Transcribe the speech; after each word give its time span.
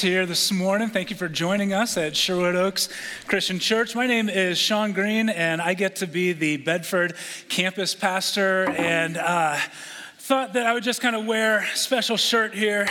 here 0.00 0.26
this 0.26 0.52
morning. 0.52 0.88
Thank 0.88 1.10
you 1.10 1.16
for 1.16 1.28
joining 1.28 1.72
us 1.72 1.96
at 1.96 2.16
Sherwood 2.16 2.54
Oaks 2.54 2.88
Christian 3.26 3.58
Church. 3.58 3.94
My 3.94 4.06
name 4.06 4.28
is 4.28 4.56
Sean 4.56 4.92
Green, 4.92 5.28
and 5.28 5.60
I 5.60 5.74
get 5.74 5.96
to 5.96 6.06
be 6.06 6.32
the 6.32 6.56
Bedford 6.56 7.14
campus 7.48 7.94
pastor. 7.94 8.70
And 8.70 9.16
uh, 9.16 9.58
thought 10.18 10.52
that 10.52 10.66
I 10.66 10.72
would 10.72 10.84
just 10.84 11.00
kind 11.00 11.16
of 11.16 11.26
wear 11.26 11.58
a 11.58 11.76
special 11.76 12.16
shirt 12.16 12.54
here 12.54 12.88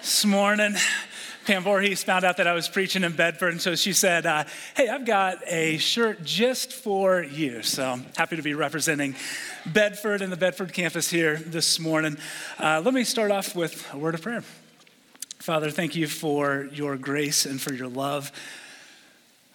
this 0.00 0.24
morning. 0.24 0.74
Pam 1.46 1.62
Voorhees 1.62 2.04
found 2.04 2.24
out 2.24 2.36
that 2.36 2.46
I 2.46 2.52
was 2.52 2.68
preaching 2.68 3.04
in 3.04 3.16
Bedford, 3.16 3.52
and 3.52 3.60
so 3.62 3.74
she 3.74 3.92
said, 3.92 4.26
uh, 4.26 4.44
Hey, 4.76 4.88
I've 4.88 5.06
got 5.06 5.38
a 5.46 5.78
shirt 5.78 6.24
just 6.24 6.72
for 6.72 7.22
you. 7.22 7.62
So 7.62 7.98
happy 8.16 8.36
to 8.36 8.42
be 8.42 8.54
representing 8.54 9.16
Bedford 9.66 10.20
and 10.20 10.30
the 10.30 10.36
Bedford 10.36 10.72
campus 10.72 11.10
here 11.10 11.36
this 11.36 11.80
morning. 11.80 12.18
Uh, 12.58 12.82
let 12.84 12.92
me 12.92 13.02
start 13.02 13.30
off 13.30 13.56
with 13.56 13.86
a 13.94 13.96
word 13.96 14.14
of 14.14 14.22
prayer. 14.22 14.44
Father, 15.38 15.70
thank 15.70 15.94
you 15.94 16.08
for 16.08 16.68
your 16.72 16.96
grace 16.96 17.46
and 17.46 17.60
for 17.60 17.72
your 17.72 17.86
love. 17.86 18.32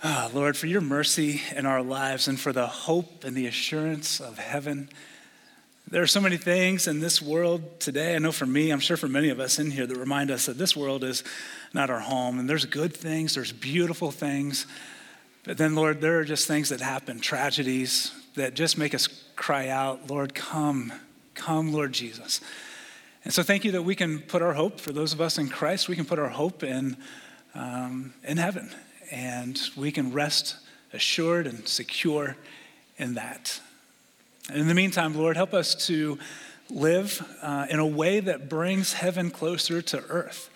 Oh, 0.02 0.32
Lord, 0.34 0.56
for 0.56 0.68
your 0.68 0.82
mercy 0.82 1.42
in 1.54 1.66
our 1.66 1.84
lives 1.84 2.28
and 2.28 2.40
for 2.40 2.54
the 2.54 2.68
hope 2.68 3.26
and 3.26 3.36
the 3.36 3.48
assurance 3.48 4.22
of 4.22 4.38
heaven. 4.38 4.90
There 5.90 6.02
are 6.02 6.08
so 6.08 6.22
many 6.22 6.38
things 6.38 6.88
in 6.88 7.02
this 7.02 7.22
world 7.22 7.82
today. 7.82 8.16
I 8.16 8.20
know 8.20 8.32
for 8.32 8.46
me, 8.46 8.72
I'm 8.72 8.80
sure 8.80 8.96
for 8.96 9.10
many 9.10 9.30
of 9.30 9.42
us 9.42 9.60
in 9.60 9.72
here, 9.72 9.86
that 9.86 9.98
remind 9.98 10.32
us 10.32 10.46
that 10.46 10.58
this 10.58 10.76
world 10.76 11.04
is 11.04 11.24
not 11.74 11.90
our 11.90 12.00
home. 12.00 12.40
And 12.40 12.50
there's 12.50 12.66
good 12.66 12.96
things, 12.96 13.36
there's 13.36 13.52
beautiful 13.52 14.10
things. 14.10 14.66
But 15.44 15.58
then, 15.58 15.76
Lord, 15.76 16.00
there 16.00 16.18
are 16.20 16.24
just 16.24 16.48
things 16.48 16.70
that 16.70 16.80
happen, 16.80 17.20
tragedies 17.20 18.14
that 18.36 18.54
just 18.54 18.78
make 18.78 18.96
us 18.96 19.08
cry 19.36 19.68
out, 19.68 20.10
Lord, 20.10 20.34
come, 20.34 20.94
come, 21.36 21.74
Lord 21.74 21.92
Jesus. 21.92 22.40
And 23.24 23.34
so 23.34 23.42
thank 23.42 23.64
you 23.64 23.72
that 23.72 23.84
we 23.84 23.96
can 23.96 24.20
put 24.20 24.42
our 24.42 24.54
hope, 24.54 24.82
for 24.82 24.92
those 24.92 25.14
of 25.14 25.22
us 25.22 25.38
in 25.38 25.48
Christ, 25.48 25.88
we 25.88 25.96
can 25.96 26.04
put 26.04 26.20
our 26.20 26.30
hope 26.30 26.62
in, 26.62 26.98
um, 27.56 28.14
in 28.24 28.38
heaven. 28.38 28.70
And 29.12 29.60
we 29.78 29.92
can 29.92 30.12
rest 30.12 30.58
assured 30.92 31.48
and 31.48 31.66
secure 31.68 32.36
in 32.98 33.14
that. 33.14 33.62
And 34.50 34.60
in 34.60 34.68
the 34.68 34.74
meantime, 34.74 35.16
Lord, 35.16 35.38
help 35.38 35.54
us 35.54 35.74
to 35.88 36.20
live 36.70 37.26
uh, 37.42 37.68
in 37.70 37.80
a 37.80 37.88
way 37.88 38.20
that 38.20 38.50
brings 38.50 38.94
heaven 38.94 39.32
closer 39.32 39.82
to 39.82 40.04
earth, 40.10 40.50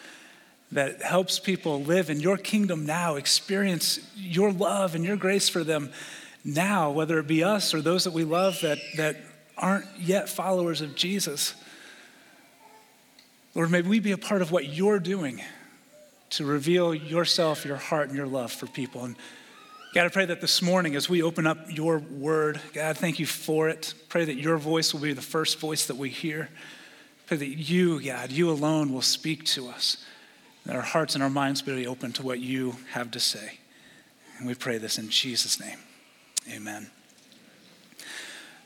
that 0.72 1.02
helps 1.02 1.40
people 1.40 1.82
live 1.82 2.10
in 2.10 2.20
your 2.20 2.36
kingdom 2.36 2.86
now, 2.86 3.16
experience 3.16 4.00
your 4.16 4.52
love 4.52 4.94
and 4.94 5.06
your 5.06 5.16
grace 5.16 5.48
for 5.48 5.64
them 5.64 5.92
now, 6.44 6.92
whether 6.92 7.18
it 7.20 7.28
be 7.28 7.44
us 7.44 7.74
or 7.74 7.82
those 7.82 8.04
that 8.04 8.14
we 8.14 8.26
love 8.26 8.60
that, 8.62 8.80
that 8.98 9.16
aren't 9.58 9.86
yet 9.98 10.28
followers 10.28 10.82
of 10.82 10.96
Jesus. 10.96 11.54
Lord, 13.58 13.72
may 13.72 13.82
we 13.82 14.00
be 14.00 14.12
a 14.12 14.20
part 14.20 14.44
of 14.44 14.52
what 14.52 14.68
you're 14.68 15.00
doing 15.00 15.42
to 16.30 16.46
reveal 16.46 16.94
yourself, 16.94 17.66
your 17.66 17.78
heart, 17.78 18.08
and 18.08 18.16
your 18.16 18.28
love 18.28 18.52
for 18.52 18.68
people. 18.68 19.04
And 19.04 19.16
God, 19.96 20.06
I 20.06 20.10
pray 20.10 20.26
that 20.26 20.42
this 20.42 20.62
morning 20.62 20.96
as 20.96 21.10
we 21.10 21.24
open 21.24 21.48
up 21.48 21.58
your 21.68 21.98
word, 21.98 22.62
God, 22.76 23.00
thank 23.00 23.18
you 23.18 23.26
for 23.26 23.68
it. 23.68 23.96
Pray 24.10 24.26
that 24.26 24.36
your 24.36 24.58
voice 24.58 24.94
will 24.94 25.02
be 25.02 25.12
the 25.12 25.24
first 25.24 25.60
voice 25.60 25.88
that 25.88 25.98
we 25.98 26.12
hear. 26.12 26.50
Pray 27.26 27.38
that 27.38 27.48
you, 27.48 28.00
God, 28.00 28.32
you 28.32 28.52
alone 28.52 28.94
will 28.94 29.02
speak 29.02 29.44
to 29.46 29.70
us. 29.70 30.06
That 30.68 30.76
our 30.76 30.84
hearts 30.84 31.16
and 31.16 31.24
our 31.24 31.30
minds 31.32 31.64
be 31.64 31.88
open 31.88 32.12
to 32.12 32.22
what 32.22 32.40
you 32.40 32.76
have 32.92 33.10
to 33.10 33.20
say. 33.20 33.58
And 34.38 34.46
we 34.46 34.54
pray 34.54 34.78
this 34.78 35.00
in 35.00 35.10
Jesus' 35.10 35.60
name. 35.60 35.80
Amen. 36.48 36.92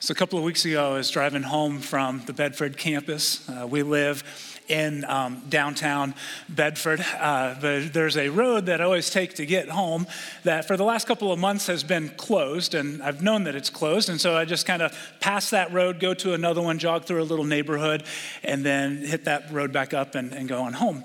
So, 0.01 0.11
a 0.11 0.15
couple 0.15 0.39
of 0.39 0.43
weeks 0.43 0.65
ago, 0.65 0.93
I 0.93 0.93
was 0.95 1.11
driving 1.11 1.43
home 1.43 1.79
from 1.79 2.23
the 2.25 2.33
Bedford 2.33 2.75
campus. 2.75 3.47
Uh, 3.47 3.67
we 3.67 3.83
live 3.83 4.23
in 4.71 5.03
um, 5.05 5.43
downtown 5.49 6.15
Bedford. 6.47 7.03
Uh, 7.19 7.55
but 7.59 7.93
there's 7.93 8.17
a 8.17 8.29
road 8.29 8.67
that 8.67 8.79
I 8.81 8.85
always 8.85 9.09
take 9.09 9.35
to 9.35 9.45
get 9.45 9.69
home 9.69 10.07
that 10.43 10.65
for 10.65 10.77
the 10.77 10.85
last 10.85 11.07
couple 11.07 11.31
of 11.31 11.37
months 11.37 11.67
has 11.67 11.83
been 11.83 12.09
closed, 12.09 12.73
and 12.73 13.03
I've 13.03 13.21
known 13.21 13.43
that 13.43 13.55
it's 13.55 13.69
closed. 13.69 14.09
And 14.09 14.19
so 14.19 14.35
I 14.35 14.45
just 14.45 14.65
kind 14.65 14.81
of 14.81 14.97
pass 15.19 15.49
that 15.49 15.71
road, 15.73 15.99
go 15.99 16.13
to 16.15 16.33
another 16.33 16.61
one, 16.61 16.79
jog 16.79 17.03
through 17.03 17.21
a 17.21 17.25
little 17.25 17.45
neighborhood, 17.45 18.03
and 18.43 18.65
then 18.65 18.97
hit 18.97 19.25
that 19.25 19.51
road 19.51 19.73
back 19.73 19.93
up 19.93 20.15
and, 20.15 20.33
and 20.33 20.47
go 20.47 20.61
on 20.61 20.73
home. 20.73 21.03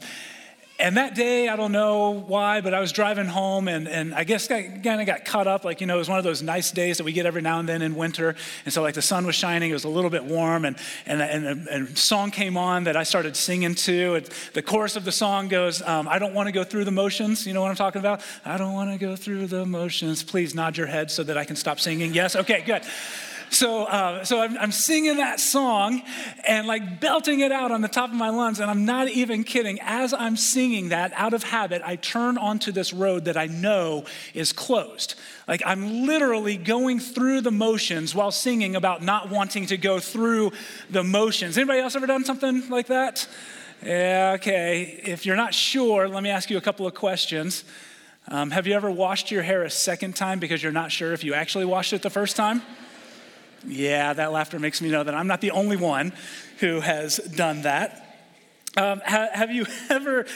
And 0.78 0.98
that 0.98 1.14
day, 1.14 1.48
I 1.48 1.56
don't 1.56 1.72
know 1.72 2.10
why, 2.10 2.60
but 2.60 2.74
I 2.74 2.80
was 2.80 2.92
driving 2.92 3.24
home 3.24 3.66
and, 3.66 3.88
and 3.88 4.14
I 4.14 4.24
guess 4.24 4.50
I 4.50 4.62
kind 4.62 5.00
of 5.00 5.06
got 5.06 5.24
caught 5.24 5.46
up. 5.46 5.64
Like, 5.64 5.80
you 5.80 5.86
know, 5.86 5.96
it 5.96 5.98
was 5.98 6.08
one 6.08 6.18
of 6.18 6.24
those 6.24 6.42
nice 6.42 6.70
days 6.70 6.98
that 6.98 7.04
we 7.04 7.12
get 7.12 7.24
every 7.24 7.40
now 7.40 7.58
and 7.60 7.68
then 7.68 7.80
in 7.80 7.94
winter. 7.94 8.34
And 8.66 8.74
so, 8.74 8.82
like, 8.82 8.94
the 8.94 9.00
sun 9.00 9.24
was 9.24 9.34
shining, 9.34 9.70
it 9.70 9.72
was 9.72 9.84
a 9.84 9.88
little 9.88 10.10
bit 10.10 10.24
warm, 10.24 10.66
and, 10.66 10.76
and, 11.06 11.22
and, 11.22 11.66
and 11.68 11.88
a 11.88 11.96
song 11.96 12.30
came 12.30 12.58
on 12.58 12.84
that 12.84 12.96
I 12.96 13.04
started 13.04 13.36
singing 13.36 13.74
to. 13.74 14.16
It, 14.16 14.50
the 14.52 14.60
chorus 14.60 14.96
of 14.96 15.06
the 15.06 15.12
song 15.12 15.48
goes, 15.48 15.80
um, 15.80 16.08
I 16.08 16.18
don't 16.18 16.34
want 16.34 16.48
to 16.48 16.52
go 16.52 16.62
through 16.62 16.84
the 16.84 16.90
motions. 16.90 17.46
You 17.46 17.54
know 17.54 17.62
what 17.62 17.70
I'm 17.70 17.76
talking 17.76 18.00
about? 18.00 18.20
I 18.44 18.58
don't 18.58 18.74
want 18.74 18.92
to 18.92 18.98
go 18.98 19.16
through 19.16 19.46
the 19.46 19.64
motions. 19.64 20.22
Please 20.22 20.54
nod 20.54 20.76
your 20.76 20.88
head 20.88 21.10
so 21.10 21.22
that 21.22 21.38
I 21.38 21.44
can 21.44 21.56
stop 21.56 21.80
singing. 21.80 22.12
Yes? 22.12 22.36
Okay, 22.36 22.62
good. 22.66 22.82
So, 23.50 23.84
uh, 23.84 24.24
so 24.24 24.40
I'm, 24.40 24.58
I'm, 24.58 24.72
singing 24.72 25.16
that 25.18 25.40
song 25.40 26.02
and 26.46 26.66
like 26.66 27.00
belting 27.00 27.40
it 27.40 27.52
out 27.52 27.70
on 27.70 27.80
the 27.80 27.88
top 27.88 28.10
of 28.10 28.16
my 28.16 28.28
lungs. 28.28 28.60
And 28.60 28.70
I'm 28.70 28.84
not 28.84 29.08
even 29.08 29.44
kidding. 29.44 29.78
As 29.80 30.12
I'm 30.12 30.36
singing 30.36 30.88
that 30.90 31.12
out 31.14 31.32
of 31.32 31.42
habit, 31.42 31.80
I 31.84 31.96
turn 31.96 32.38
onto 32.38 32.72
this 32.72 32.92
road 32.92 33.24
that 33.26 33.36
I 33.36 33.46
know 33.46 34.04
is 34.34 34.52
closed. 34.52 35.14
Like 35.46 35.62
I'm 35.64 36.06
literally 36.06 36.56
going 36.56 36.98
through 36.98 37.42
the 37.42 37.50
motions 37.50 38.14
while 38.14 38.30
singing 38.30 38.76
about 38.76 39.02
not 39.02 39.30
wanting 39.30 39.66
to 39.66 39.76
go 39.76 40.00
through 40.00 40.52
the 40.90 41.04
motions. 41.04 41.56
Anybody 41.56 41.80
else 41.80 41.94
ever 41.94 42.06
done 42.06 42.24
something 42.24 42.68
like 42.68 42.88
that? 42.88 43.26
Yeah, 43.82 44.32
okay. 44.36 45.00
If 45.04 45.24
you're 45.24 45.36
not 45.36 45.54
sure, 45.54 46.08
let 46.08 46.22
me 46.22 46.30
ask 46.30 46.50
you 46.50 46.56
a 46.56 46.62
couple 46.62 46.86
of 46.86 46.94
questions. 46.94 47.64
Um, 48.28 48.50
have 48.50 48.66
you 48.66 48.74
ever 48.74 48.90
washed 48.90 49.30
your 49.30 49.42
hair 49.42 49.62
a 49.62 49.70
second 49.70 50.16
time 50.16 50.40
because 50.40 50.62
you're 50.62 50.72
not 50.72 50.90
sure 50.90 51.12
if 51.12 51.22
you 51.22 51.34
actually 51.34 51.64
washed 51.64 51.92
it 51.92 52.02
the 52.02 52.10
first 52.10 52.34
time? 52.34 52.62
Yeah, 53.64 54.12
that 54.12 54.32
laughter 54.32 54.58
makes 54.58 54.80
me 54.80 54.90
know 54.90 55.04
that 55.04 55.14
I'm 55.14 55.26
not 55.26 55.40
the 55.40 55.52
only 55.52 55.76
one 55.76 56.12
who 56.58 56.80
has 56.80 57.16
done 57.16 57.62
that. 57.62 58.02
Um, 58.76 59.00
ha- 59.04 59.28
have 59.32 59.50
you 59.50 59.66
ever 59.90 60.26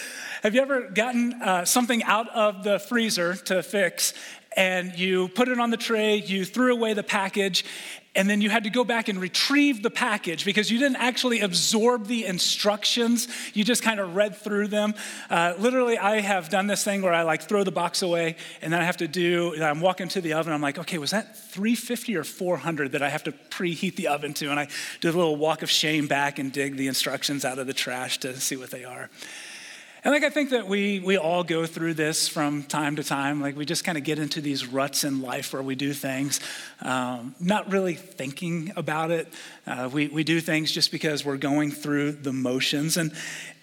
have 0.42 0.54
you 0.54 0.62
ever 0.62 0.88
gotten 0.88 1.34
uh, 1.34 1.64
something 1.66 2.02
out 2.04 2.28
of 2.30 2.64
the 2.64 2.78
freezer 2.78 3.34
to 3.36 3.62
fix 3.62 4.14
and 4.56 4.98
you 4.98 5.28
put 5.28 5.48
it 5.48 5.60
on 5.60 5.70
the 5.70 5.76
tray, 5.76 6.16
you 6.16 6.44
threw 6.44 6.72
away 6.72 6.94
the 6.94 7.02
package, 7.02 7.64
and 8.14 8.28
then 8.28 8.40
you 8.40 8.50
had 8.50 8.64
to 8.64 8.70
go 8.70 8.82
back 8.82 9.08
and 9.08 9.20
retrieve 9.20 9.82
the 9.82 9.90
package 9.90 10.44
because 10.44 10.70
you 10.70 10.78
didn't 10.78 10.96
actually 10.96 11.40
absorb 11.40 12.06
the 12.06 12.26
instructions. 12.26 13.28
You 13.54 13.62
just 13.62 13.82
kind 13.82 14.00
of 14.00 14.16
read 14.16 14.34
through 14.36 14.68
them. 14.68 14.94
Uh, 15.28 15.54
literally, 15.58 15.96
I 15.96 16.20
have 16.20 16.48
done 16.48 16.66
this 16.66 16.82
thing 16.82 17.02
where 17.02 17.12
I 17.12 17.22
like 17.22 17.42
throw 17.42 17.62
the 17.62 17.70
box 17.70 18.02
away 18.02 18.36
and 18.62 18.72
then 18.72 18.80
I 18.80 18.84
have 18.84 18.96
to 18.96 19.06
do, 19.06 19.54
I'm 19.62 19.80
walking 19.80 20.08
to 20.08 20.20
the 20.20 20.32
oven. 20.32 20.52
I'm 20.52 20.60
like, 20.60 20.78
okay, 20.78 20.98
was 20.98 21.12
that 21.12 21.36
350 21.36 22.16
or 22.16 22.24
400 22.24 22.92
that 22.92 23.02
I 23.02 23.08
have 23.08 23.22
to 23.24 23.32
preheat 23.32 23.94
the 23.94 24.08
oven 24.08 24.34
to? 24.34 24.50
And 24.50 24.58
I 24.58 24.68
do 25.00 25.08
a 25.08 25.12
little 25.12 25.36
walk 25.36 25.62
of 25.62 25.70
shame 25.70 26.08
back 26.08 26.40
and 26.40 26.50
dig 26.50 26.76
the 26.76 26.88
instructions 26.88 27.44
out 27.44 27.60
of 27.60 27.68
the 27.68 27.74
trash 27.74 28.18
to 28.18 28.38
see 28.40 28.56
what 28.56 28.70
they 28.70 28.84
are. 28.84 29.08
And 30.02 30.14
like 30.14 30.24
I 30.24 30.30
think 30.30 30.50
that 30.50 30.66
we 30.66 30.98
we 30.98 31.18
all 31.18 31.44
go 31.44 31.66
through 31.66 31.92
this 31.94 32.26
from 32.26 32.62
time 32.62 32.96
to 32.96 33.04
time. 33.04 33.42
Like 33.42 33.54
we 33.54 33.66
just 33.66 33.84
kind 33.84 33.98
of 33.98 34.04
get 34.04 34.18
into 34.18 34.40
these 34.40 34.66
ruts 34.66 35.04
in 35.04 35.20
life 35.20 35.52
where 35.52 35.62
we 35.62 35.74
do 35.74 35.92
things, 35.92 36.40
um, 36.80 37.34
not 37.38 37.70
really 37.70 37.94
thinking 37.94 38.72
about 38.76 39.10
it. 39.10 39.28
Uh, 39.66 39.90
we 39.92 40.08
we 40.08 40.24
do 40.24 40.40
things 40.40 40.72
just 40.72 40.90
because 40.90 41.22
we're 41.22 41.36
going 41.36 41.70
through 41.70 42.12
the 42.12 42.32
motions, 42.32 42.96
and 42.96 43.12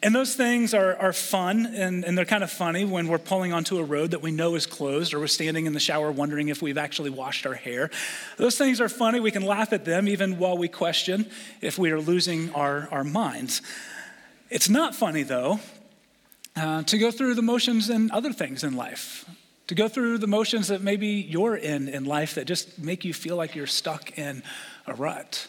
and 0.03 0.13
those 0.13 0.35
things 0.35 0.75
are 0.75 0.95
are 0.97 1.11
fun 1.11 1.65
and 1.65 2.05
and 2.05 2.15
they're 2.15 2.23
kind 2.23 2.43
of 2.43 2.51
funny 2.51 2.85
when 2.85 3.07
we're 3.07 3.17
pulling 3.17 3.51
onto 3.51 3.79
a 3.79 3.83
road 3.83 4.11
that 4.11 4.21
we 4.21 4.29
know 4.29 4.53
is 4.53 4.67
closed, 4.67 5.15
or 5.15 5.19
we're 5.19 5.25
standing 5.25 5.65
in 5.65 5.73
the 5.73 5.79
shower 5.79 6.11
wondering 6.11 6.49
if 6.49 6.61
we've 6.61 6.77
actually 6.77 7.09
washed 7.09 7.47
our 7.47 7.55
hair. 7.55 7.89
Those 8.37 8.59
things 8.59 8.79
are 8.79 8.89
funny. 8.89 9.19
We 9.19 9.31
can 9.31 9.43
laugh 9.43 9.73
at 9.73 9.85
them 9.85 10.07
even 10.07 10.37
while 10.37 10.57
we 10.57 10.67
question 10.67 11.31
if 11.61 11.79
we 11.79 11.89
are 11.89 11.99
losing 11.99 12.53
our 12.53 12.87
our 12.91 13.03
minds. 13.03 13.63
It's 14.51 14.69
not 14.69 14.93
funny 14.93 15.23
though 15.23 15.59
uh, 16.57 16.83
to 16.83 16.97
go 16.97 17.11
through 17.11 17.35
the 17.35 17.41
motions 17.41 17.89
and 17.89 18.11
other 18.11 18.33
things 18.33 18.63
in 18.63 18.75
life, 18.75 19.29
to 19.67 19.75
go 19.75 19.87
through 19.87 20.17
the 20.17 20.27
motions 20.27 20.69
that 20.69 20.81
maybe 20.81 21.07
you're 21.07 21.55
in 21.55 21.87
in 21.87 22.05
life 22.05 22.35
that 22.35 22.45
just 22.45 22.79
make 22.79 23.05
you 23.05 23.13
feel 23.13 23.35
like 23.35 23.55
you're 23.55 23.67
stuck 23.67 24.17
in 24.17 24.41
a 24.87 24.93
rut. 24.93 25.47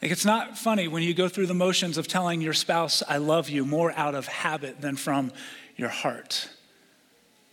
Like 0.00 0.10
it's 0.10 0.24
not 0.24 0.56
funny 0.56 0.88
when 0.88 1.02
you 1.02 1.12
go 1.12 1.28
through 1.28 1.46
the 1.46 1.54
motions 1.54 1.98
of 1.98 2.08
telling 2.08 2.40
your 2.40 2.54
spouse, 2.54 3.02
I 3.06 3.18
love 3.18 3.50
you, 3.50 3.66
more 3.66 3.92
out 3.92 4.14
of 4.14 4.26
habit 4.26 4.80
than 4.80 4.96
from 4.96 5.32
your 5.76 5.90
heart. 5.90 6.48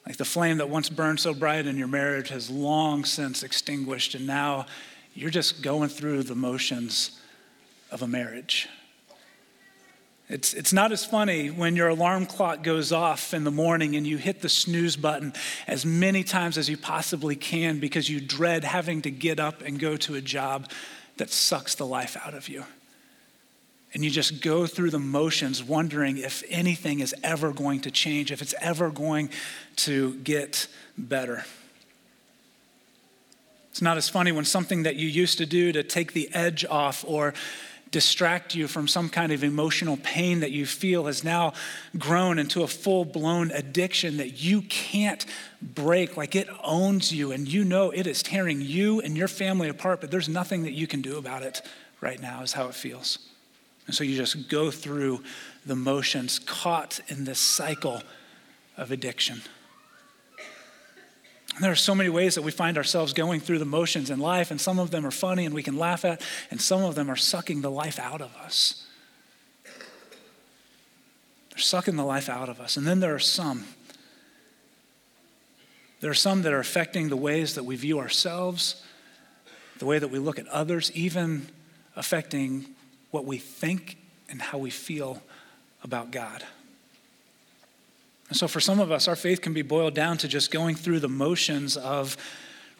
Like 0.05 0.15
the 0.15 0.25
flame 0.25 0.57
that 0.57 0.69
once 0.69 0.89
burned 0.89 1.19
so 1.19 1.33
bright 1.33 1.65
in 1.65 1.77
your 1.77 1.89
marriage 1.89 2.29
has 2.29 2.49
long 2.49 3.03
since 3.03 3.43
extinguished, 3.43 4.15
and 4.15 4.25
now 4.25 4.67
you're 5.13 5.29
just 5.29 5.61
going 5.61 5.89
through 5.89 6.23
the 6.23 6.35
motions 6.35 7.19
of 7.91 8.01
a 8.01 8.07
marriage. 8.07 8.69
It's, 10.29 10.53
it's 10.53 10.73
not 10.73 10.91
as 10.91 11.05
funny 11.05 11.47
when 11.49 11.77
your 11.77 11.87
alarm 11.87 12.25
clock 12.25 12.61
goes 12.61 12.91
off 12.91 13.33
in 13.33 13.45
the 13.45 13.51
morning 13.51 13.95
and 13.95 14.05
you 14.05 14.17
hit 14.17 14.41
the 14.41 14.49
snooze 14.49 14.97
button 14.97 15.33
as 15.67 15.85
many 15.85 16.23
times 16.23 16.57
as 16.57 16.67
you 16.67 16.75
possibly 16.75 17.37
can 17.37 17.79
because 17.79 18.09
you 18.09 18.19
dread 18.19 18.65
having 18.65 19.01
to 19.03 19.11
get 19.11 19.39
up 19.39 19.61
and 19.61 19.79
go 19.79 19.95
to 19.95 20.15
a 20.15 20.21
job 20.21 20.69
that 21.15 21.29
sucks 21.29 21.75
the 21.75 21.85
life 21.85 22.17
out 22.25 22.33
of 22.33 22.49
you. 22.49 22.65
and 23.93 24.03
you 24.03 24.11
just 24.11 24.41
go 24.41 24.67
through 24.67 24.91
the 24.91 24.99
motions 24.99 25.63
wondering 25.63 26.17
if 26.17 26.43
anything 26.49 26.99
is 26.99 27.15
ever 27.23 27.51
going 27.51 27.79
to 27.81 27.89
change, 27.89 28.31
if 28.31 28.41
it's 28.41 28.53
ever 28.59 28.89
going 28.89 29.29
to 29.75 30.13
get 30.15 30.67
better. 30.97 31.45
It's 33.71 33.81
not 33.81 33.97
as 33.97 34.09
funny 34.09 34.31
when 34.31 34.45
something 34.45 34.83
that 34.83 34.97
you 34.97 35.07
used 35.07 35.37
to 35.37 35.45
do 35.45 35.71
to 35.71 35.83
take 35.83 36.13
the 36.13 36.29
edge 36.33 36.65
off 36.65 37.05
or 37.07 37.33
distract 37.91 38.55
you 38.55 38.67
from 38.67 38.87
some 38.87 39.09
kind 39.09 39.31
of 39.31 39.43
emotional 39.43 39.97
pain 39.97 40.39
that 40.41 40.51
you 40.51 40.65
feel 40.65 41.05
has 41.05 41.23
now 41.23 41.53
grown 41.97 42.39
into 42.39 42.63
a 42.63 42.67
full 42.67 43.05
blown 43.05 43.51
addiction 43.51 44.17
that 44.17 44.41
you 44.41 44.61
can't 44.63 45.25
break. 45.61 46.17
Like 46.17 46.35
it 46.35 46.47
owns 46.63 47.11
you, 47.11 47.31
and 47.31 47.47
you 47.47 47.63
know 47.63 47.91
it 47.91 48.07
is 48.07 48.21
tearing 48.23 48.61
you 48.61 49.01
and 49.01 49.17
your 49.17 49.27
family 49.27 49.69
apart, 49.69 50.01
but 50.01 50.11
there's 50.11 50.29
nothing 50.29 50.63
that 50.63 50.73
you 50.73 50.87
can 50.87 51.01
do 51.01 51.17
about 51.17 51.43
it 51.43 51.61
right 52.01 52.21
now, 52.21 52.41
is 52.43 52.53
how 52.53 52.67
it 52.67 52.75
feels. 52.75 53.19
And 53.85 53.95
so 53.95 54.03
you 54.03 54.17
just 54.17 54.49
go 54.49 54.69
through 54.69 55.23
the 55.65 55.75
motions, 55.75 56.39
caught 56.39 56.99
in 57.07 57.23
this 57.23 57.39
cycle 57.39 58.03
of 58.75 58.91
addiction. 58.91 59.41
There 61.59 61.71
are 61.71 61.75
so 61.75 61.95
many 61.95 62.09
ways 62.09 62.35
that 62.35 62.43
we 62.43 62.51
find 62.51 62.77
ourselves 62.77 63.13
going 63.13 63.39
through 63.39 63.59
the 63.59 63.65
motions 63.65 64.09
in 64.11 64.19
life, 64.19 64.51
and 64.51 64.61
some 64.61 64.77
of 64.77 64.91
them 64.91 65.05
are 65.05 65.11
funny 65.11 65.45
and 65.45 65.55
we 65.55 65.63
can 65.63 65.77
laugh 65.77 66.05
at, 66.05 66.21
and 66.51 66.61
some 66.61 66.83
of 66.83 66.95
them 66.95 67.09
are 67.09 67.15
sucking 67.15 67.61
the 67.61 67.71
life 67.71 67.99
out 67.99 68.21
of 68.21 68.35
us. 68.37 68.85
They're 71.49 71.57
sucking 71.57 71.95
the 71.95 72.05
life 72.05 72.29
out 72.29 72.49
of 72.49 72.59
us. 72.59 72.77
And 72.77 72.85
then 72.85 72.99
there 72.99 73.15
are 73.15 73.19
some. 73.19 73.65
There 75.99 76.11
are 76.11 76.15
some 76.15 76.43
that 76.43 76.53
are 76.53 76.59
affecting 76.59 77.09
the 77.09 77.17
ways 77.17 77.55
that 77.55 77.63
we 77.63 77.75
view 77.75 77.97
ourselves, 77.97 78.83
the 79.79 79.87
way 79.87 79.97
that 79.97 80.09
we 80.09 80.19
look 80.19 80.37
at 80.37 80.47
others, 80.49 80.91
even 80.91 81.47
affecting 81.95 82.67
what 83.09 83.25
we 83.25 83.39
think 83.39 83.97
and 84.29 84.39
how 84.39 84.59
we 84.59 84.69
feel 84.69 85.23
about 85.83 86.11
God. 86.11 86.43
And 88.29 88.37
so, 88.37 88.47
for 88.47 88.59
some 88.59 88.79
of 88.79 88.91
us, 88.91 89.07
our 89.07 89.15
faith 89.15 89.41
can 89.41 89.53
be 89.53 89.61
boiled 89.61 89.93
down 89.93 90.17
to 90.17 90.27
just 90.27 90.51
going 90.51 90.75
through 90.75 90.99
the 90.99 91.07
motions 91.07 91.77
of 91.77 92.17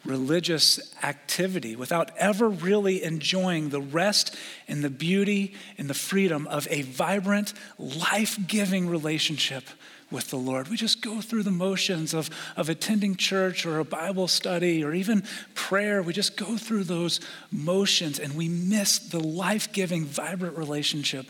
religious 0.04 0.94
activity 1.02 1.74
without 1.74 2.10
ever 2.16 2.48
really 2.48 3.02
enjoying 3.02 3.70
the 3.70 3.80
rest 3.80 4.36
and 4.68 4.82
the 4.82 4.90
beauty 4.90 5.54
and 5.76 5.88
the 5.88 5.94
freedom 5.94 6.46
of 6.46 6.68
a 6.70 6.82
vibrant, 6.82 7.52
life 7.78 8.38
giving 8.46 8.88
relationship 8.88 9.64
with 10.10 10.30
the 10.30 10.36
Lord. 10.36 10.68
We 10.68 10.76
just 10.76 11.02
go 11.02 11.20
through 11.20 11.42
the 11.42 11.50
motions 11.50 12.14
of, 12.14 12.30
of 12.56 12.68
attending 12.68 13.16
church 13.16 13.66
or 13.66 13.78
a 13.78 13.84
Bible 13.84 14.28
study 14.28 14.82
or 14.82 14.94
even 14.94 15.22
prayer. 15.54 16.00
We 16.02 16.14
just 16.14 16.36
go 16.36 16.56
through 16.56 16.84
those 16.84 17.20
motions 17.50 18.18
and 18.18 18.34
we 18.34 18.48
miss 18.48 18.98
the 18.98 19.20
life 19.20 19.70
giving, 19.72 20.06
vibrant 20.06 20.56
relationship 20.56 21.26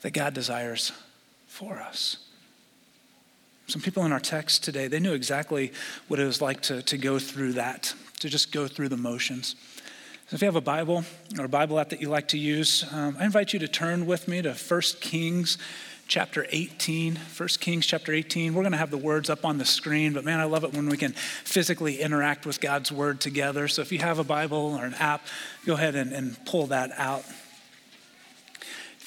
that 0.00 0.12
God 0.12 0.32
desires 0.32 0.92
for 1.46 1.78
us. 1.78 2.27
Some 3.68 3.82
people 3.82 4.06
in 4.06 4.12
our 4.12 4.20
text 4.20 4.64
today, 4.64 4.88
they 4.88 4.98
knew 4.98 5.12
exactly 5.12 5.72
what 6.08 6.18
it 6.18 6.24
was 6.24 6.40
like 6.40 6.62
to, 6.62 6.80
to 6.82 6.96
go 6.96 7.18
through 7.18 7.52
that, 7.52 7.92
to 8.20 8.28
just 8.30 8.50
go 8.50 8.66
through 8.66 8.88
the 8.88 8.96
motions. 8.96 9.56
So 10.28 10.34
if 10.34 10.40
you 10.40 10.46
have 10.46 10.56
a 10.56 10.62
Bible 10.62 11.04
or 11.38 11.44
a 11.44 11.48
Bible 11.50 11.78
app 11.78 11.90
that 11.90 12.00
you 12.00 12.08
like 12.08 12.28
to 12.28 12.38
use, 12.38 12.86
um, 12.92 13.16
I 13.20 13.26
invite 13.26 13.52
you 13.52 13.58
to 13.58 13.68
turn 13.68 14.06
with 14.06 14.26
me 14.26 14.40
to 14.40 14.54
1 14.54 14.80
Kings 15.00 15.58
chapter 16.06 16.46
18. 16.48 17.16
1 17.16 17.48
Kings 17.60 17.84
chapter 17.84 18.14
18. 18.14 18.54
We're 18.54 18.62
going 18.62 18.72
to 18.72 18.78
have 18.78 18.90
the 18.90 18.96
words 18.96 19.28
up 19.28 19.44
on 19.44 19.58
the 19.58 19.66
screen, 19.66 20.14
but 20.14 20.24
man, 20.24 20.40
I 20.40 20.44
love 20.44 20.64
it 20.64 20.72
when 20.72 20.88
we 20.88 20.96
can 20.96 21.12
physically 21.12 22.00
interact 22.00 22.46
with 22.46 22.62
God's 22.62 22.90
word 22.90 23.20
together. 23.20 23.68
So 23.68 23.82
if 23.82 23.92
you 23.92 23.98
have 23.98 24.18
a 24.18 24.24
Bible 24.24 24.78
or 24.80 24.86
an 24.86 24.94
app, 24.94 25.26
go 25.66 25.74
ahead 25.74 25.94
and, 25.94 26.12
and 26.14 26.42
pull 26.46 26.68
that 26.68 26.90
out. 26.96 27.24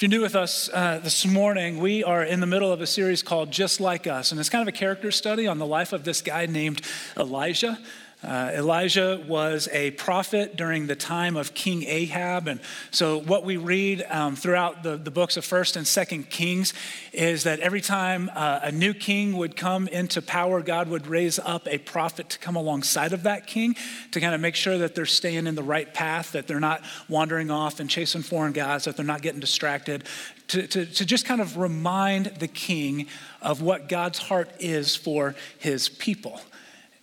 If 0.01 0.09
you're 0.09 0.18
new 0.18 0.24
with 0.24 0.36
us 0.36 0.68
uh, 0.74 1.00
this 1.03 1.27
morning, 1.27 1.77
we 1.77 2.03
are 2.03 2.24
in 2.24 2.39
the 2.39 2.48
middle 2.48 2.74
of 2.74 2.81
a 2.81 2.88
series 2.88 3.21
called 3.21 3.51
Just 3.51 3.80
Like 3.80 4.07
Us, 4.07 4.31
and 4.31 4.39
it's 4.39 4.50
kind 4.50 4.63
of 4.63 4.68
a 4.68 4.75
character 4.75 5.12
study 5.12 5.45
on 5.45 5.59
the 5.59 5.65
life 5.68 5.94
of 5.94 6.03
this 6.03 6.24
guy 6.24 6.48
named 6.48 6.81
Elijah. 7.15 7.77
Uh, 8.23 8.51
Elijah 8.53 9.19
was 9.27 9.68
a 9.71 9.91
prophet 9.91 10.56
during 10.56 10.85
the 10.85 10.95
time 10.95 11.35
of 11.35 11.56
King 11.56 11.83
Ahab. 11.83 12.47
And 12.47 12.59
so, 12.91 13.19
what 13.19 13.44
we 13.44 13.57
read 13.57 14.06
um, 14.09 14.35
throughout 14.35 14.83
the, 14.83 14.95
the 14.95 15.09
books 15.09 15.38
of 15.38 15.44
1st 15.44 15.77
and 15.77 15.85
2nd 15.85 16.29
Kings 16.29 16.75
is 17.13 17.44
that 17.44 17.59
every 17.62 17.81
time 17.81 18.29
uh, 18.35 18.59
a 18.62 18.71
new 18.71 18.94
king 18.94 19.35
would 19.38 19.56
come 19.56 19.88
into 19.88 20.21
power, 20.21 20.62
God 20.62 20.88
would 20.89 21.07
raise 21.07 21.39
up 21.39 21.68
a 21.68 21.79
prophet 21.79 22.29
to 22.29 22.38
come 22.38 22.56
alongside 22.56 23.12
of 23.12 23.23
that 23.23 23.47
king 23.47 23.75
to 24.12 24.19
kind 24.19 24.35
of 24.35 24.41
make 24.41 24.56
sure 24.56 24.77
that 24.77 24.94
they're 24.94 25.07
staying 25.07 25.47
in 25.47 25.56
the 25.56 25.63
right 25.63 25.91
path, 25.91 26.33
that 26.33 26.45
they're 26.45 26.59
not 26.59 26.83
wandering 27.09 27.50
off 27.50 27.79
and 27.79 27.89
chasing 27.89 28.21
foreign 28.21 28.53
gods, 28.53 28.85
that 28.85 28.97
they're 28.97 29.06
not 29.06 29.23
getting 29.23 29.39
distracted, 29.39 30.03
to, 30.50 30.68
to, 30.68 30.85
to 30.85 31.06
just 31.06 31.25
kind 31.25 31.41
of 31.41 31.57
remind 31.57 32.25
the 32.25 32.47
king 32.47 33.07
of 33.41 33.63
what 33.63 33.89
God's 33.89 34.19
heart 34.19 34.51
is 34.59 34.95
for 34.95 35.33
his 35.57 35.89
people. 35.89 36.39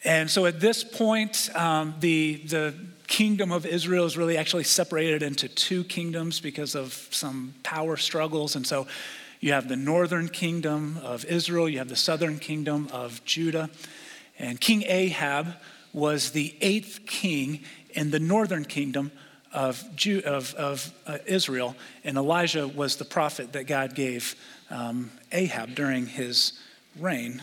And 0.04 0.30
so 0.30 0.46
at 0.46 0.60
this 0.60 0.84
point, 0.84 1.50
um, 1.54 1.94
the, 2.00 2.36
the 2.46 2.74
kingdom 3.08 3.50
of 3.50 3.66
Israel 3.66 4.04
is 4.04 4.16
really 4.16 4.36
actually 4.36 4.64
separated 4.64 5.22
into 5.22 5.48
two 5.48 5.82
kingdoms 5.84 6.40
because 6.40 6.74
of 6.74 7.08
some 7.10 7.54
power 7.62 7.96
struggles. 7.96 8.54
And 8.54 8.66
so 8.66 8.86
you 9.40 9.52
have 9.52 9.68
the 9.68 9.76
northern 9.76 10.28
kingdom 10.28 10.98
of 11.02 11.24
Israel, 11.24 11.68
you 11.68 11.78
have 11.78 11.88
the 11.88 11.96
southern 11.96 12.38
kingdom 12.38 12.88
of 12.92 13.24
Judah. 13.24 13.70
And 14.38 14.60
King 14.60 14.84
Ahab 14.86 15.54
was 15.92 16.30
the 16.30 16.54
eighth 16.60 17.00
king 17.06 17.64
in 17.92 18.10
the 18.10 18.20
northern 18.20 18.64
kingdom 18.64 19.10
of, 19.52 19.84
of, 20.24 20.54
of 20.54 20.92
uh, 21.06 21.18
Israel. 21.26 21.74
And 22.04 22.16
Elijah 22.16 22.68
was 22.68 22.96
the 22.96 23.04
prophet 23.04 23.52
that 23.54 23.66
God 23.66 23.94
gave 23.94 24.36
um, 24.70 25.10
Ahab 25.32 25.74
during 25.74 26.06
his 26.06 26.52
reign. 26.98 27.42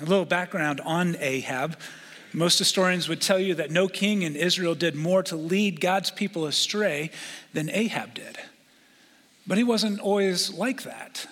A 0.00 0.04
little 0.04 0.24
background 0.24 0.80
on 0.84 1.16
Ahab. 1.20 1.76
Most 2.32 2.58
historians 2.58 3.08
would 3.08 3.20
tell 3.20 3.38
you 3.38 3.54
that 3.56 3.70
no 3.70 3.88
king 3.88 4.22
in 4.22 4.36
Israel 4.36 4.74
did 4.74 4.94
more 4.94 5.22
to 5.24 5.36
lead 5.36 5.80
God's 5.80 6.10
people 6.10 6.46
astray 6.46 7.10
than 7.52 7.68
Ahab 7.70 8.14
did. 8.14 8.38
But 9.46 9.58
he 9.58 9.64
wasn't 9.64 10.00
always 10.00 10.52
like 10.52 10.82
that. 10.82 11.26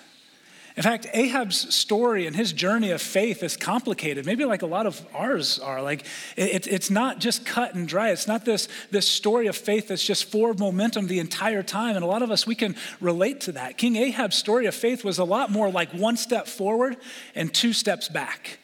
In 0.77 0.85
fact, 0.85 1.07
Ahab's 1.13 1.75
story 1.75 2.27
and 2.27 2.37
his 2.37 2.53
journey 2.53 2.91
of 2.91 3.03
faith 3.03 3.43
is 3.43 3.57
complicated, 3.57 4.25
maybe 4.25 4.45
like 4.45 4.63
a 4.63 4.67
lot 4.67 4.87
of 4.87 5.05
ours 5.15 5.59
are. 5.59 5.83
Like, 5.83 6.07
it, 6.37 6.69
it's 6.69 6.91
not 6.91 7.19
just 7.19 7.45
cut 7.45 7.75
and 7.75 7.89
dry. 7.89 8.11
It's 8.11 8.29
not 8.29 8.45
this, 8.45 8.69
this 8.91 9.09
story 9.09 9.49
of 9.49 9.57
faith 9.57 9.89
that's 9.89 10.05
just 10.05 10.27
forward 10.27 10.61
momentum 10.61 11.09
the 11.09 11.19
entire 11.19 11.63
time. 11.63 11.97
And 11.97 12.05
a 12.05 12.09
lot 12.09 12.23
of 12.23 12.31
us, 12.31 12.47
we 12.47 12.55
can 12.55 12.77
relate 13.01 13.41
to 13.43 13.53
that. 13.53 13.79
King 13.79 13.97
Ahab's 13.97 14.37
story 14.37 14.67
of 14.67 14.75
faith 14.75 15.05
was 15.05 15.19
a 15.19 15.25
lot 15.25 15.51
more 15.51 15.71
like 15.71 15.91
one 15.91 16.17
step 16.17 16.47
forward 16.47 16.97
and 17.35 17.53
two 17.53 17.73
steps 17.73 18.09
back. 18.09 18.61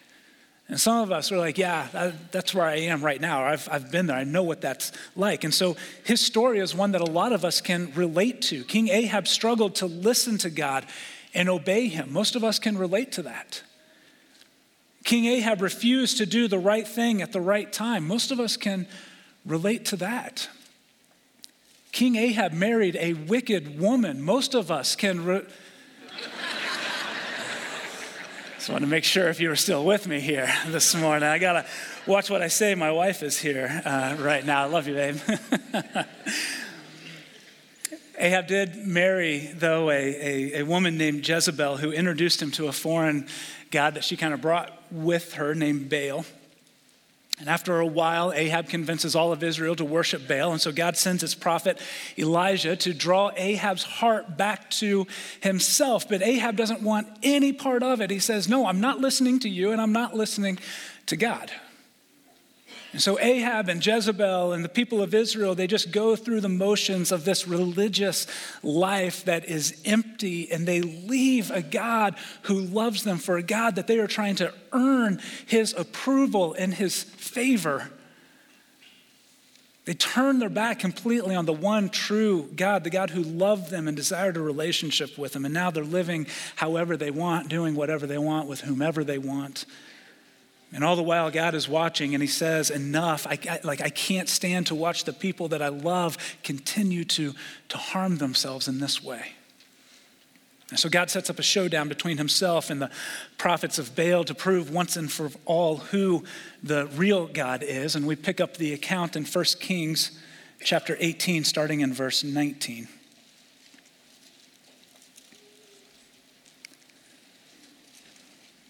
And 0.69 0.81
some 0.81 1.01
of 1.01 1.13
us 1.13 1.31
are 1.31 1.39
like, 1.39 1.59
yeah, 1.59 2.13
that's 2.33 2.53
where 2.53 2.65
I 2.65 2.77
am 2.77 3.05
right 3.05 3.21
now. 3.21 3.45
I've, 3.45 3.69
I've 3.71 3.93
been 3.93 4.07
there. 4.07 4.17
I 4.17 4.25
know 4.25 4.43
what 4.43 4.61
that's 4.61 4.91
like. 5.15 5.45
And 5.45 5.55
so 5.55 5.77
his 6.05 6.21
story 6.21 6.59
is 6.59 6.75
one 6.75 6.93
that 6.93 7.01
a 7.01 7.05
lot 7.05 7.33
of 7.33 7.45
us 7.45 7.61
can 7.61 7.93
relate 7.95 8.43
to. 8.43 8.65
King 8.65 8.89
Ahab 8.89 9.29
struggled 9.29 9.77
to 9.77 9.87
listen 9.87 10.39
to 10.39 10.51
God 10.51 10.85
and 11.37 11.51
obey 11.51 11.87
him. 11.87 12.13
Most 12.13 12.35
of 12.35 12.43
us 12.43 12.59
can 12.59 12.79
relate 12.79 13.13
to 13.13 13.23
that. 13.23 13.63
King 15.05 15.27
Ahab 15.27 15.61
refused 15.61 16.19
to 16.19 16.27
do 16.27 16.49
the 16.49 16.59
right 16.59 16.89
thing 16.89 17.23
at 17.23 17.31
the 17.31 17.41
right 17.41 17.73
time. 17.73 18.09
Most 18.09 18.33
of 18.33 18.41
us 18.41 18.57
can 18.57 18.89
relate 19.45 19.85
to 19.87 19.97
that. 19.97 20.49
King 21.93 22.17
Ahab 22.17 22.53
married 22.53 22.97
a 22.97 23.13
wicked 23.13 23.79
woman. 23.79 24.23
Most 24.23 24.55
of 24.55 24.71
us 24.71 24.97
can. 24.97 25.25
Re- 25.25 25.43
Just 28.57 28.71
want 28.71 28.83
to 28.83 28.89
make 28.89 29.05
sure 29.05 29.29
if 29.29 29.39
you 29.39 29.51
were 29.51 29.57
still 29.57 29.85
with 29.85 30.09
me 30.09 30.19
here 30.19 30.53
this 30.69 30.95
morning. 30.95 31.29
I 31.29 31.39
got 31.39 31.53
to 31.53 31.67
watch 32.07 32.31
what 32.31 32.43
I 32.43 32.49
say. 32.49 32.75
My 32.75 32.91
wife 32.91 33.23
is 33.23 33.39
here 33.39 33.83
uh, 33.85 34.17
right 34.19 34.45
now. 34.45 34.63
I 34.63 34.67
love 34.67 34.89
you, 34.89 34.95
babe. 34.95 35.19
Ahab 38.19 38.47
did 38.47 38.87
marry, 38.87 39.51
though, 39.55 39.91
a, 39.91 39.95
a, 39.95 40.61
a, 40.61 40.63
woman 40.65 40.97
named 40.97 41.27
Jezebel 41.27 41.77
who 41.77 41.93
introduced 41.93 42.41
him 42.41 42.51
to 42.53 42.69
a 42.69 42.73
foreign 42.73 43.27
god 43.71 43.95
that 43.95 44.05
she 44.05 44.17
kind 44.17 44.33
of 44.33 44.41
brought 44.41 44.73
with 44.91 45.35
her 45.35 45.55
named 45.55 45.91
Baal. 45.91 46.25
And 47.39 47.51
after 47.51 47.79
a 47.79 47.87
while, 47.87 48.33
Ahab 48.33 48.71
convinces 48.71 49.15
all 49.15 49.31
of 49.31 49.43
Israel 49.43 49.77
to 49.77 49.85
worship 49.85 50.27
Baal. 50.27 50.53
And 50.53 50.61
so 50.61 50.73
God 50.73 50.97
sends 50.97 51.21
his 51.21 51.35
prophet 51.35 51.79
Elijah 52.17 52.77
to 52.77 52.95
draw 52.95 53.31
Ahab's 53.37 53.83
heart 53.83 54.39
back 54.39 54.71
to 54.71 55.07
himself. 55.43 56.09
But 56.09 56.23
Ahab 56.23 56.57
doesn't 56.57 56.81
want 56.81 57.09
any 57.23 57.53
part 57.53 57.83
of 57.83 58.01
it. 58.01 58.11
He 58.11 58.21
says, 58.21 58.49
No, 58.49 58.67
I'm 58.67 58.81
not 58.81 59.01
listening 59.01 59.39
to 59.41 59.51
you, 59.51 59.73
and 59.73 59.83
I'm 59.83 59.93
not 59.93 60.15
listening 60.15 60.59
to 61.07 61.17
God. 61.17 61.53
And 62.93 63.03
so 63.03 63.19
Ahab 63.19 63.69
and 63.69 63.85
Jezebel 63.85 64.53
and 64.53 64.65
the 64.65 64.69
people 64.69 65.03
of 65.03 65.13
Israel, 65.13 65.55
they 65.55 65.67
just 65.67 65.91
go 65.91 66.17
through 66.17 66.41
the 66.41 66.49
motions 66.49 67.13
of 67.13 67.25
this 67.25 67.47
religious 67.47 68.27
life 68.63 69.25
that 69.25 69.45
is 69.45 69.81
empty, 69.85 70.51
and 70.51 70.67
they 70.67 70.81
leave 70.81 71.51
a 71.51 71.63
God 71.63 72.17
who 72.43 72.61
loves 72.61 73.03
them 73.03 73.19
for 73.19 73.37
a 73.37 73.43
God 73.43 73.77
that 73.77 73.87
they 73.87 73.99
are 73.99 74.07
trying 74.07 74.37
to 74.37 74.53
earn 74.73 75.21
his 75.47 75.75
approval 75.75 76.55
and 76.55 76.73
his 76.73 77.03
favor. 77.03 77.91
They 79.85 79.95
turn 79.95 80.41
their 80.41 80.49
back 80.49 80.81
completely 80.81 81.37
on 81.37 81.47
the 81.47 81.53
one 81.53 81.91
true 81.91 82.51
God, 82.57 82.83
the 82.83 82.91
God 82.91 83.11
who 83.11 83.23
loved 83.23 83.71
them 83.71 83.87
and 83.87 83.97
desired 83.97 84.37
a 84.37 84.41
relationship 84.41 85.17
with 85.17 85.33
them. 85.33 85.45
And 85.45 85.55
now 85.55 85.71
they're 85.71 85.85
living 85.85 86.27
however 86.57 86.97
they 86.97 87.13
want, 87.13 87.49
doing 87.49 87.77
whatever 87.77 88.05
they 88.05 88.19
want 88.19 88.49
with 88.49 88.63
whomever 88.63 89.05
they 89.05 89.19
want. 89.19 89.65
And 90.77 90.85
all 90.85 90.95
the 90.95 91.03
while, 91.03 91.31
God 91.31 91.55
is 91.55 91.71
watching 91.71 92.13
and 92.13 92.23
He 92.23 92.29
says, 92.29 92.69
Enough. 92.69 93.27
I, 93.27 93.39
I, 93.49 93.61
like, 93.65 93.81
I 93.81 93.89
can't 93.89 94.29
stand 94.29 94.67
to 94.67 94.75
watch 94.75 95.05
the 95.05 95.13
people 95.15 95.49
that 95.49 95.63
I 95.63 95.69
love 95.69 96.19
continue 96.43 97.03
to, 97.05 97.35
to 97.71 97.79
harm 97.79 98.19
themselves 98.19 98.69
in 98.69 98.79
this 98.79 99.03
way. 99.03 99.33
And 100.69 100.79
so 100.79 100.91
God 100.91 101.09
sets 101.09 101.31
up 101.31 101.39
a 101.39 101.43
showdown 101.43 101.89
between 101.89 102.19
himself 102.19 102.69
and 102.69 102.83
the 102.83 102.91
prophets 103.39 103.79
of 103.79 103.97
Baal 103.97 104.23
to 104.25 104.35
prove 104.35 104.71
once 104.71 104.99
and 104.99 105.11
for 105.11 105.31
all 105.47 105.79
who 105.79 106.25
the 106.63 106.89
real 106.89 107.27
God 107.27 107.63
is. 107.63 107.97
And 107.97 108.07
we 108.07 108.15
pick 108.15 108.39
up 108.39 108.59
the 108.59 108.75
account 108.75 109.17
in 109.17 109.25
1 109.25 109.45
Kings 109.59 110.11
chapter 110.61 110.99
18, 111.01 111.45
starting 111.45 111.81
in 111.81 111.95
verse 111.95 112.23
19. 112.23 112.87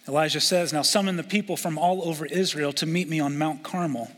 Elijah 0.08 0.40
says, 0.40 0.72
Now 0.72 0.82
summon 0.82 1.16
the 1.16 1.24
people 1.24 1.56
from 1.56 1.78
all 1.78 2.08
over 2.08 2.26
Israel 2.26 2.72
to 2.74 2.86
meet 2.86 3.08
me 3.08 3.20
on 3.20 3.38
Mount 3.38 3.62
Carmel 3.62 4.10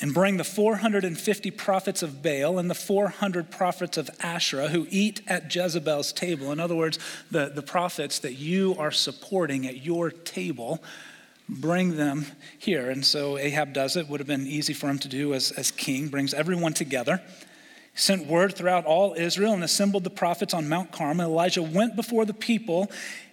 and 0.00 0.12
bring 0.12 0.36
the 0.36 0.44
450 0.44 1.50
prophets 1.52 2.02
of 2.02 2.22
Baal 2.22 2.58
and 2.58 2.68
the 2.68 2.74
400 2.74 3.50
prophets 3.50 3.96
of 3.96 4.10
Asherah 4.20 4.68
who 4.68 4.86
eat 4.90 5.22
at 5.26 5.54
Jezebel's 5.54 6.12
table. 6.12 6.52
In 6.52 6.60
other 6.60 6.74
words, 6.74 6.98
the, 7.30 7.50
the 7.54 7.62
prophets 7.62 8.18
that 8.18 8.34
you 8.34 8.76
are 8.78 8.90
supporting 8.90 9.66
at 9.66 9.82
your 9.82 10.10
table, 10.10 10.82
bring 11.48 11.96
them 11.96 12.26
here. 12.58 12.90
And 12.90 13.04
so 13.04 13.38
Ahab 13.38 13.72
does 13.72 13.96
it, 13.96 14.08
would 14.08 14.20
have 14.20 14.26
been 14.26 14.46
easy 14.46 14.74
for 14.74 14.90
him 14.90 14.98
to 14.98 15.08
do 15.08 15.32
as, 15.32 15.52
as 15.52 15.70
king, 15.70 16.08
brings 16.08 16.34
everyone 16.34 16.74
together. 16.74 17.22
Sent 17.94 18.26
word 18.26 18.54
throughout 18.54 18.84
all 18.84 19.14
Israel 19.14 19.54
and 19.54 19.64
assembled 19.64 20.04
the 20.04 20.10
prophets 20.10 20.52
on 20.52 20.68
Mount 20.68 20.92
Carmel. 20.92 21.30
Elijah 21.30 21.62
went 21.62 21.96
before 21.96 22.26
the 22.26 22.34
people 22.34 22.90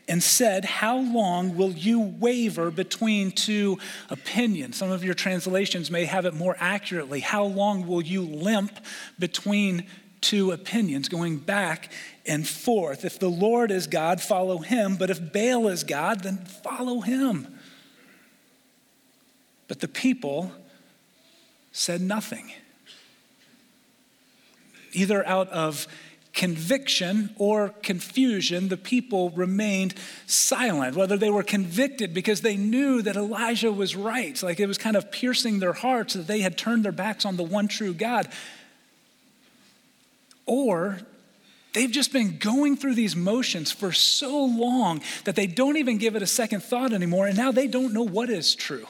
and 0.07 0.21
said, 0.21 0.65
How 0.65 0.97
long 0.97 1.55
will 1.55 1.71
you 1.71 1.99
waver 1.99 2.71
between 2.71 3.31
two 3.31 3.77
opinions? 4.09 4.77
Some 4.77 4.91
of 4.91 5.03
your 5.03 5.13
translations 5.13 5.89
may 5.89 6.05
have 6.05 6.25
it 6.25 6.33
more 6.33 6.55
accurately. 6.59 7.21
How 7.21 7.45
long 7.45 7.87
will 7.87 8.01
you 8.01 8.21
limp 8.21 8.79
between 9.17 9.85
two 10.21 10.51
opinions, 10.51 11.09
going 11.09 11.37
back 11.37 11.91
and 12.25 12.47
forth? 12.47 13.05
If 13.05 13.19
the 13.19 13.29
Lord 13.29 13.71
is 13.71 13.87
God, 13.87 14.21
follow 14.21 14.59
him, 14.59 14.95
but 14.95 15.09
if 15.09 15.33
Baal 15.33 15.67
is 15.67 15.83
God, 15.83 16.21
then 16.21 16.37
follow 16.37 17.01
him. 17.01 17.59
But 19.67 19.79
the 19.79 19.87
people 19.87 20.51
said 21.71 22.01
nothing, 22.01 22.51
either 24.91 25.25
out 25.25 25.49
of 25.49 25.87
conviction 26.33 27.29
or 27.37 27.69
confusion, 27.83 28.67
the 28.67 28.77
people 28.77 29.29
remained 29.31 29.93
silent. 30.25 30.95
Whether 30.95 31.15
they 31.15 31.29
were 31.29 31.43
convicted 31.43 32.13
because 32.13 32.41
they 32.41 32.57
knew 32.57 33.01
that 33.03 33.15
Elijah 33.15 33.71
was 33.71 33.95
right, 33.95 34.41
like 34.41 34.59
it 34.59 34.67
was 34.67 34.79
kind 34.79 34.95
of 34.95 35.11
piercing 35.11 35.59
their 35.59 35.73
hearts 35.73 36.15
that 36.15 36.27
they 36.27 36.41
had 36.41 36.57
turned 36.57 36.83
their 36.83 36.91
backs 36.91 37.25
on 37.25 37.37
the 37.37 37.43
one 37.43 37.67
true 37.67 37.93
God, 37.93 38.27
or 40.45 40.99
they've 41.73 41.91
just 41.91 42.11
been 42.11 42.37
going 42.39 42.77
through 42.77 42.95
these 42.95 43.15
motions 43.15 43.71
for 43.71 43.91
so 43.91 44.43
long 44.43 45.01
that 45.25 45.35
they 45.35 45.47
don't 45.47 45.77
even 45.77 45.99
give 45.99 46.15
it 46.15 46.23
a 46.23 46.27
second 46.27 46.63
thought 46.63 46.93
anymore, 46.93 47.27
and 47.27 47.37
now 47.37 47.51
they 47.51 47.67
don't 47.67 47.93
know 47.93 48.03
what 48.03 48.29
is 48.31 48.55
true. 48.55 48.87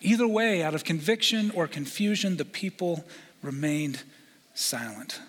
Either 0.00 0.26
way, 0.26 0.62
out 0.62 0.74
of 0.74 0.82
conviction 0.82 1.52
or 1.52 1.68
confusion, 1.68 2.36
the 2.36 2.44
people 2.44 3.04
remained 3.42 4.02
silent. 4.54 5.20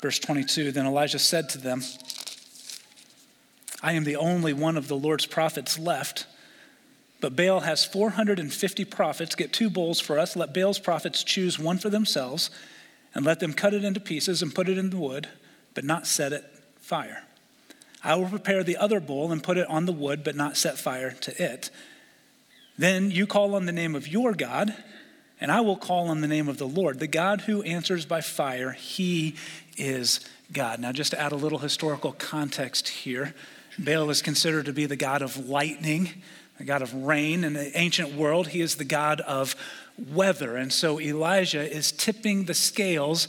Verse 0.00 0.18
22 0.18 0.72
Then 0.72 0.86
Elijah 0.86 1.18
said 1.18 1.48
to 1.50 1.58
them, 1.58 1.82
I 3.82 3.92
am 3.92 4.04
the 4.04 4.16
only 4.16 4.52
one 4.52 4.76
of 4.76 4.88
the 4.88 4.96
Lord's 4.96 5.26
prophets 5.26 5.78
left. 5.78 6.26
But 7.20 7.36
Baal 7.36 7.60
has 7.60 7.84
450 7.84 8.84
prophets. 8.86 9.34
Get 9.34 9.52
two 9.52 9.68
bowls 9.68 10.00
for 10.00 10.18
us. 10.18 10.36
Let 10.36 10.54
Baal's 10.54 10.78
prophets 10.78 11.22
choose 11.22 11.58
one 11.58 11.78
for 11.78 11.90
themselves, 11.90 12.50
and 13.14 13.24
let 13.24 13.40
them 13.40 13.52
cut 13.52 13.74
it 13.74 13.84
into 13.84 14.00
pieces 14.00 14.42
and 14.42 14.54
put 14.54 14.68
it 14.68 14.78
in 14.78 14.90
the 14.90 14.96
wood, 14.96 15.28
but 15.74 15.84
not 15.84 16.06
set 16.06 16.32
it 16.32 16.44
fire. 16.80 17.24
I 18.02 18.14
will 18.14 18.28
prepare 18.28 18.64
the 18.64 18.78
other 18.78 19.00
bowl 19.00 19.30
and 19.30 19.42
put 19.42 19.58
it 19.58 19.68
on 19.68 19.84
the 19.84 19.92
wood, 19.92 20.24
but 20.24 20.34
not 20.34 20.56
set 20.56 20.78
fire 20.78 21.10
to 21.10 21.42
it. 21.42 21.70
Then 22.78 23.10
you 23.10 23.26
call 23.26 23.54
on 23.54 23.66
the 23.66 23.72
name 23.72 23.94
of 23.94 24.08
your 24.08 24.32
God 24.32 24.74
and 25.40 25.50
I 25.50 25.60
will 25.60 25.76
call 25.76 26.08
on 26.08 26.20
the 26.20 26.28
name 26.28 26.48
of 26.48 26.58
the 26.58 26.68
Lord, 26.68 26.98
the 26.98 27.06
God 27.06 27.42
who 27.42 27.62
answers 27.62 28.04
by 28.04 28.20
fire. 28.20 28.72
He 28.72 29.36
is 29.76 30.20
God. 30.52 30.80
Now, 30.80 30.92
just 30.92 31.12
to 31.12 31.20
add 31.20 31.32
a 31.32 31.36
little 31.36 31.58
historical 31.58 32.12
context 32.12 32.88
here, 32.88 33.34
Baal 33.78 34.10
is 34.10 34.20
considered 34.20 34.66
to 34.66 34.72
be 34.72 34.86
the 34.86 34.96
God 34.96 35.22
of 35.22 35.48
lightning, 35.48 36.10
the 36.58 36.64
God 36.64 36.82
of 36.82 36.92
rain. 36.92 37.44
In 37.44 37.54
the 37.54 37.76
ancient 37.78 38.14
world, 38.14 38.48
he 38.48 38.60
is 38.60 38.76
the 38.76 38.84
God 38.84 39.20
of 39.22 39.56
weather. 40.12 40.56
And 40.56 40.72
so 40.72 41.00
Elijah 41.00 41.70
is 41.70 41.90
tipping 41.90 42.44
the 42.44 42.54
scales 42.54 43.28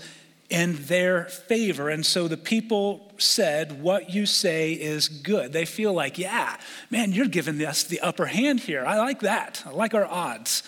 in 0.50 0.75
their 0.88 1.25
favor. 1.25 1.89
And 1.89 2.06
so 2.06 2.27
the 2.27 2.36
people 2.36 3.10
said, 3.18 3.82
What 3.82 4.10
you 4.10 4.25
say 4.25 4.74
is 4.74 5.08
good. 5.08 5.53
They 5.53 5.63
feel 5.63 5.94
like, 5.94 6.18
Yeah, 6.18 6.58
man, 6.89 7.13
you're 7.13 7.27
giving 7.27 7.63
us 7.65 7.84
the 7.84 8.01
upper 8.01 8.25
hand 8.25 8.60
here. 8.60 8.86
I 8.86 8.98
like 8.98 9.22
that. 9.22 9.63
I 9.65 9.70
like 9.70 9.94
our 9.94 10.06
odds. 10.06 10.63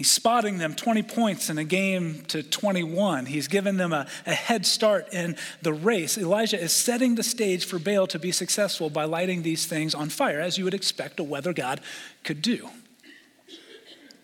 He's 0.00 0.10
spotting 0.10 0.56
them 0.56 0.74
20 0.74 1.02
points 1.02 1.50
in 1.50 1.58
a 1.58 1.64
game 1.64 2.22
to 2.28 2.42
21. 2.42 3.26
He's 3.26 3.48
given 3.48 3.76
them 3.76 3.92
a, 3.92 4.06
a, 4.24 4.32
head 4.32 4.64
start 4.64 5.12
in 5.12 5.36
the 5.60 5.74
race. 5.74 6.16
Elijah 6.16 6.58
is 6.58 6.72
setting 6.72 7.16
the 7.16 7.22
stage 7.22 7.66
for 7.66 7.78
Baal 7.78 8.06
to 8.06 8.18
be 8.18 8.32
successful 8.32 8.88
by 8.88 9.04
lighting 9.04 9.42
these 9.42 9.66
things 9.66 9.94
on 9.94 10.08
fire, 10.08 10.40
as 10.40 10.56
you 10.56 10.64
would 10.64 10.72
expect 10.72 11.20
a 11.20 11.22
weather 11.22 11.52
god 11.52 11.82
could 12.24 12.40
do. 12.40 12.70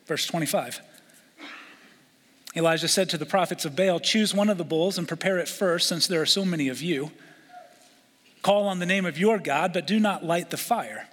Verse 0.07 0.27
25. 0.27 0.81
Elijah 2.57 2.89
said 2.89 3.11
to 3.11 3.19
the 3.19 3.27
prophets 3.27 3.67
of 3.67 3.77
Baal, 3.77 4.01
Choose 4.01 4.33
one 4.33 4.49
of 4.49 4.57
the 4.57 4.65
bulls 4.65 4.97
and 4.97 5.07
prepare 5.07 5.37
it 5.37 5.47
first, 5.47 5.91
since 5.91 6.07
there 6.07 6.23
are 6.23 6.25
so 6.25 6.47
many 6.47 6.69
of 6.69 6.81
you. 6.81 7.11
Call 8.41 8.67
on 8.67 8.79
the 8.79 8.87
name 8.87 9.05
of 9.05 9.19
your 9.19 9.39
God, 9.39 9.75
but 9.75 9.87
do 9.87 10.01
not 10.01 10.25
light 10.25 10.49
the 10.49 10.57
fire. 10.57 11.07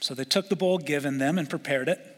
So 0.00 0.12
they 0.12 0.24
took 0.24 0.50
the 0.50 0.56
bull 0.56 0.76
given 0.76 1.16
them 1.16 1.38
and 1.38 1.48
prepared 1.48 1.88
it. 1.88 2.11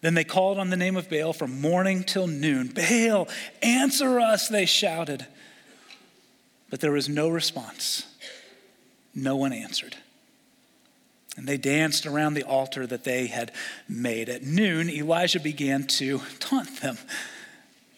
Then 0.00 0.14
they 0.14 0.24
called 0.24 0.58
on 0.58 0.70
the 0.70 0.76
name 0.76 0.96
of 0.96 1.10
Baal 1.10 1.32
from 1.32 1.60
morning 1.60 2.04
till 2.04 2.26
noon. 2.26 2.68
Baal, 2.68 3.28
answer 3.62 4.20
us, 4.20 4.48
they 4.48 4.64
shouted. 4.64 5.26
But 6.70 6.80
there 6.80 6.92
was 6.92 7.08
no 7.08 7.28
response. 7.28 8.06
No 9.14 9.36
one 9.36 9.52
answered. 9.52 9.96
And 11.36 11.46
they 11.46 11.56
danced 11.56 12.06
around 12.06 12.34
the 12.34 12.42
altar 12.42 12.86
that 12.86 13.04
they 13.04 13.26
had 13.26 13.52
made. 13.88 14.28
At 14.28 14.42
noon, 14.42 14.90
Elijah 14.90 15.40
began 15.40 15.84
to 15.84 16.20
taunt 16.38 16.80
them. 16.80 16.98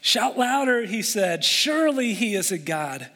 Shout 0.00 0.38
louder, 0.38 0.84
he 0.84 1.02
said. 1.02 1.44
Surely 1.44 2.14
he 2.14 2.34
is 2.34 2.52
a 2.52 2.58
God. 2.58 3.08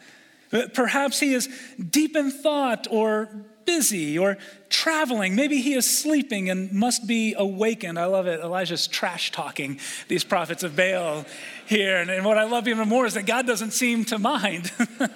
Perhaps 0.73 1.21
he 1.21 1.35
is 1.35 1.49
deep 1.79 2.17
in 2.17 2.31
thought 2.31 2.87
or 2.91 3.29
busy 3.64 4.18
or 4.18 4.37
traveling. 4.68 5.35
Maybe 5.35 5.61
he 5.61 5.75
is 5.75 5.87
sleeping 5.87 6.50
and 6.50 6.73
must 6.73 7.06
be 7.06 7.35
awakened. 7.37 7.99
I 7.99 8.06
love 8.06 8.26
it. 8.26 8.40
Elijah's 8.40 8.87
trash 8.87 9.33
talking 9.33 9.78
these 10.09 10.25
prophets 10.25 10.62
of 10.62 10.76
Baal 10.76 11.25
here. 11.66 11.99
And, 11.99 12.11
and 12.11 12.25
what 12.25 12.38
I 12.38 12.44
love 12.44 12.68
even 12.68 12.88
more 12.88 13.06
is 13.06 13.14
that 13.14 13.26
God 13.26 13.47
doesn't 13.47 13.73
seem 13.73 14.04
to 14.06 14.18
mind. 14.18 14.73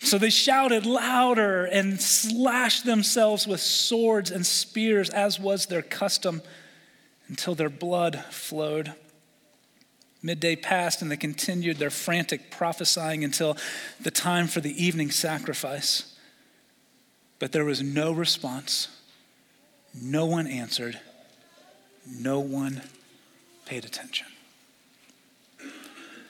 so 0.00 0.18
they 0.18 0.30
shouted 0.30 0.86
louder 0.86 1.64
and 1.64 2.00
slashed 2.00 2.84
themselves 2.84 3.46
with 3.46 3.60
swords 3.60 4.30
and 4.30 4.46
spears, 4.46 5.10
as 5.10 5.40
was 5.40 5.66
their 5.66 5.82
custom, 5.82 6.42
until 7.28 7.54
their 7.54 7.70
blood 7.70 8.24
flowed. 8.30 8.94
Midday 10.22 10.54
passed, 10.56 11.00
and 11.00 11.10
they 11.10 11.16
continued 11.16 11.78
their 11.78 11.90
frantic 11.90 12.50
prophesying 12.50 13.24
until 13.24 13.56
the 14.00 14.10
time 14.10 14.46
for 14.46 14.60
the 14.60 14.84
evening 14.84 15.10
sacrifice. 15.10 16.14
But 17.38 17.52
there 17.52 17.64
was 17.64 17.82
no 17.82 18.12
response. 18.12 18.88
No 20.00 20.26
one 20.26 20.46
answered. 20.46 21.00
No 22.06 22.40
one 22.40 22.82
paid 23.64 23.84
attention. 23.84 24.26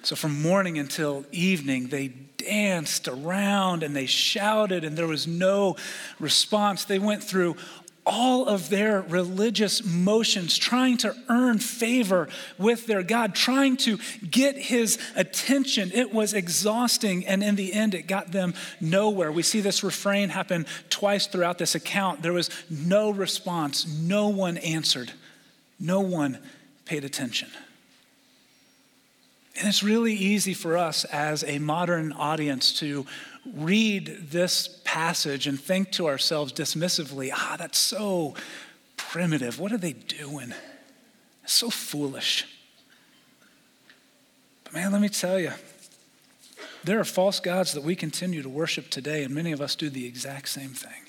So, 0.03 0.17
from 0.17 0.41
morning 0.41 0.79
until 0.79 1.27
evening, 1.31 1.89
they 1.89 2.09
danced 2.09 3.07
around 3.07 3.83
and 3.83 3.95
they 3.95 4.07
shouted, 4.07 4.83
and 4.83 4.97
there 4.97 5.07
was 5.07 5.27
no 5.27 5.77
response. 6.19 6.85
They 6.85 6.99
went 6.99 7.23
through 7.23 7.57
all 8.11 8.47
of 8.47 8.69
their 8.71 9.03
religious 9.03 9.85
motions, 9.85 10.59
trying 10.59 10.97
to 10.99 11.15
earn 11.29 11.61
favor 11.61 12.29
with 12.59 12.87
their 12.87 13.05
God, 13.05 13.37
trying 13.37 13.77
to 13.79 13.99
get 14.29 14.57
his 14.57 14.99
attention. 15.15 15.93
It 15.95 16.13
was 16.13 16.35
exhausting, 16.35 17.25
and 17.25 17.43
in 17.43 17.55
the 17.55 17.73
end, 17.73 17.95
it 17.95 18.09
got 18.09 18.33
them 18.33 18.55
nowhere. 18.81 19.31
We 19.31 19.45
see 19.45 19.61
this 19.61 19.85
refrain 19.85 20.29
happen 20.29 20.67
twice 20.91 21.29
throughout 21.29 21.59
this 21.59 21.77
account. 21.77 22.21
There 22.21 22.33
was 22.33 22.51
no 22.69 23.11
response, 23.11 23.87
no 23.87 24.29
one 24.29 24.59
answered, 24.59 25.13
no 25.79 26.01
one 26.01 26.39
paid 26.85 27.05
attention. 27.05 27.49
And 29.57 29.69
it's 29.69 29.83
really 29.83 30.15
easy 30.15 30.55
for 30.55 30.77
us 30.77 31.05
as 31.05 31.45
a 31.45 31.59
modern 31.59 32.13
audience 32.13 32.73
to 32.81 33.07
read 33.55 34.29
this 34.31 34.81
passage 34.85 35.47
and 35.47 35.59
think 35.59 35.93
to 35.93 36.09
ourselves 36.09 36.53
dismissively, 36.53 37.31
ah, 37.33 37.57
that's 37.59 37.79
so 37.79 38.35
primitive. 38.97 39.59
What 39.59 39.73
are 39.73 39.79
they 39.79 39.93
doing? 39.93 40.53
It's 41.45 41.53
so 41.53 41.71
foolish. 41.71 42.47
But 44.65 44.75
man, 44.75 44.93
let 44.93 45.01
me 45.01 45.09
tell 45.09 45.39
you, 45.39 45.53
there 46.85 47.01
are 47.01 47.05
false 47.05 47.41
gods 47.41 47.73
that 47.73 47.83
we 47.83 47.97
continue 47.97 48.43
to 48.43 48.49
worship 48.49 48.89
today, 48.91 49.23
and 49.25 49.35
many 49.35 49.53
of 49.53 49.61
us 49.61 49.75
do 49.75 49.91
the 49.91 50.07
exact 50.07 50.49
same 50.49 50.71
thing. 50.71 51.03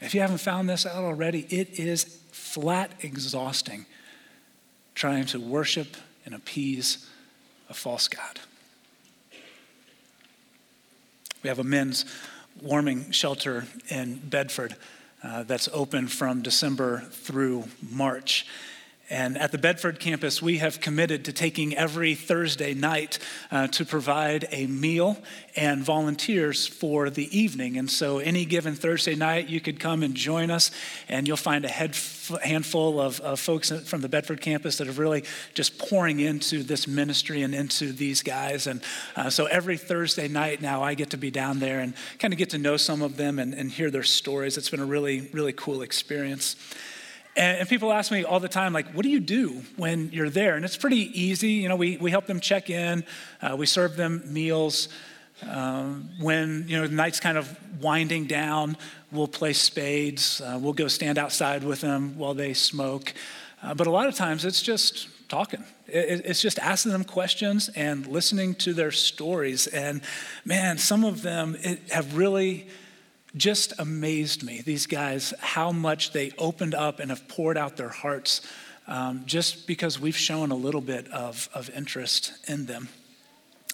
If 0.00 0.14
you 0.14 0.20
haven't 0.20 0.38
found 0.38 0.68
this 0.68 0.84
out 0.84 1.04
already, 1.04 1.46
it 1.48 1.78
is 1.78 2.04
flat 2.32 2.92
exhausting 3.00 3.86
trying 4.94 5.26
to 5.26 5.38
worship 5.38 5.96
and 6.24 6.34
appease 6.34 7.06
a 7.68 7.74
false 7.74 8.08
God. 8.08 8.40
We 11.46 11.50
have 11.50 11.60
a 11.60 11.62
men's 11.62 12.04
warming 12.60 13.12
shelter 13.12 13.66
in 13.88 14.16
Bedford 14.16 14.74
uh, 15.22 15.44
that's 15.44 15.68
open 15.72 16.08
from 16.08 16.42
December 16.42 17.02
through 17.12 17.66
March. 17.88 18.48
And 19.08 19.38
at 19.38 19.52
the 19.52 19.58
Bedford 19.58 20.00
campus, 20.00 20.42
we 20.42 20.58
have 20.58 20.80
committed 20.80 21.26
to 21.26 21.32
taking 21.32 21.76
every 21.76 22.16
Thursday 22.16 22.74
night 22.74 23.20
uh, 23.52 23.68
to 23.68 23.84
provide 23.84 24.48
a 24.50 24.66
meal 24.66 25.16
and 25.54 25.84
volunteers 25.84 26.66
for 26.66 27.08
the 27.08 27.36
evening. 27.36 27.76
And 27.76 27.88
so, 27.88 28.18
any 28.18 28.44
given 28.44 28.74
Thursday 28.74 29.14
night, 29.14 29.48
you 29.48 29.60
could 29.60 29.78
come 29.78 30.02
and 30.02 30.16
join 30.16 30.50
us, 30.50 30.72
and 31.08 31.28
you'll 31.28 31.36
find 31.36 31.64
a 31.64 31.68
handful 31.68 33.00
of, 33.00 33.20
of 33.20 33.38
folks 33.38 33.70
from 33.70 34.00
the 34.00 34.08
Bedford 34.08 34.40
campus 34.40 34.78
that 34.78 34.88
are 34.88 34.92
really 34.92 35.22
just 35.54 35.78
pouring 35.78 36.18
into 36.18 36.64
this 36.64 36.88
ministry 36.88 37.42
and 37.42 37.54
into 37.54 37.92
these 37.92 38.24
guys. 38.24 38.66
And 38.66 38.82
uh, 39.14 39.30
so, 39.30 39.46
every 39.46 39.76
Thursday 39.76 40.26
night 40.26 40.60
now, 40.60 40.82
I 40.82 40.94
get 40.94 41.10
to 41.10 41.16
be 41.16 41.30
down 41.30 41.60
there 41.60 41.78
and 41.78 41.94
kind 42.18 42.34
of 42.34 42.38
get 42.38 42.50
to 42.50 42.58
know 42.58 42.76
some 42.76 43.02
of 43.02 43.16
them 43.16 43.38
and, 43.38 43.54
and 43.54 43.70
hear 43.70 43.92
their 43.92 44.02
stories. 44.02 44.58
It's 44.58 44.70
been 44.70 44.80
a 44.80 44.86
really, 44.86 45.28
really 45.32 45.52
cool 45.52 45.82
experience. 45.82 46.56
And, 47.36 47.68
people 47.68 47.92
ask 47.92 48.10
me 48.10 48.24
all 48.24 48.40
the 48.40 48.48
time, 48.48 48.72
like, 48.72 48.92
what 48.92 49.02
do 49.02 49.10
you 49.10 49.20
do 49.20 49.62
when 49.76 50.10
you're 50.10 50.30
there? 50.30 50.56
And 50.56 50.64
it's 50.64 50.76
pretty 50.76 51.20
easy. 51.20 51.52
You 51.52 51.68
know, 51.68 51.76
we, 51.76 51.98
we 51.98 52.10
help 52.10 52.26
them 52.26 52.40
check 52.40 52.70
in, 52.70 53.04
uh, 53.42 53.56
we 53.58 53.66
serve 53.66 53.96
them 53.96 54.22
meals. 54.26 54.88
Um, 55.46 56.08
when 56.18 56.64
you 56.66 56.78
know 56.78 56.86
the 56.86 56.94
night's 56.94 57.20
kind 57.20 57.36
of 57.36 57.54
winding 57.82 58.24
down, 58.24 58.74
we'll 59.12 59.28
play 59.28 59.52
spades. 59.52 60.40
Uh, 60.40 60.58
we'll 60.58 60.72
go 60.72 60.88
stand 60.88 61.18
outside 61.18 61.62
with 61.62 61.82
them 61.82 62.16
while 62.16 62.32
they 62.32 62.54
smoke. 62.54 63.12
Uh, 63.62 63.74
but 63.74 63.86
a 63.86 63.90
lot 63.90 64.08
of 64.08 64.14
times, 64.14 64.46
it's 64.46 64.62
just 64.62 65.08
talking. 65.28 65.62
It, 65.86 66.22
it's 66.24 66.40
just 66.40 66.58
asking 66.58 66.92
them 66.92 67.04
questions 67.04 67.68
and 67.76 68.06
listening 68.06 68.54
to 68.56 68.72
their 68.72 68.90
stories. 68.90 69.66
And 69.66 70.00
man, 70.46 70.78
some 70.78 71.04
of 71.04 71.20
them 71.20 71.56
have 71.90 72.16
really 72.16 72.68
just 73.36 73.72
amazed 73.78 74.42
me, 74.42 74.62
these 74.64 74.86
guys, 74.86 75.34
how 75.40 75.72
much 75.72 76.12
they 76.12 76.32
opened 76.38 76.74
up 76.74 77.00
and 77.00 77.10
have 77.10 77.26
poured 77.28 77.58
out 77.58 77.76
their 77.76 77.88
hearts 77.88 78.40
um, 78.88 79.22
just 79.26 79.66
because 79.66 80.00
we've 80.00 80.16
shown 80.16 80.50
a 80.50 80.54
little 80.54 80.80
bit 80.80 81.08
of, 81.08 81.48
of 81.54 81.68
interest 81.70 82.32
in 82.48 82.66
them. 82.66 82.88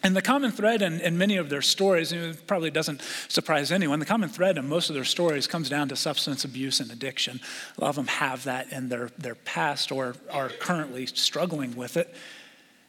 And 0.04 0.16
the 0.16 0.22
common 0.22 0.50
thread 0.50 0.82
in, 0.82 1.00
in, 1.00 1.16
many 1.16 1.36
of 1.36 1.48
their 1.48 1.62
stories, 1.62 2.10
it 2.10 2.46
probably 2.48 2.70
doesn't 2.70 3.02
surprise 3.28 3.70
anyone, 3.70 4.00
the 4.00 4.06
common 4.06 4.28
thread 4.28 4.58
in 4.58 4.68
most 4.68 4.88
of 4.90 4.94
their 4.94 5.04
stories 5.04 5.46
comes 5.46 5.68
down 5.68 5.88
to 5.90 5.96
substance 5.96 6.44
abuse 6.44 6.80
and 6.80 6.90
addiction. 6.90 7.38
A 7.78 7.80
lot 7.80 7.90
of 7.90 7.96
them 7.96 8.08
have 8.08 8.42
that 8.44 8.72
in 8.72 8.88
their, 8.88 9.10
their 9.16 9.36
past 9.36 9.92
or 9.92 10.16
are 10.30 10.48
currently 10.48 11.06
struggling 11.06 11.76
with 11.76 11.96
it. 11.96 12.12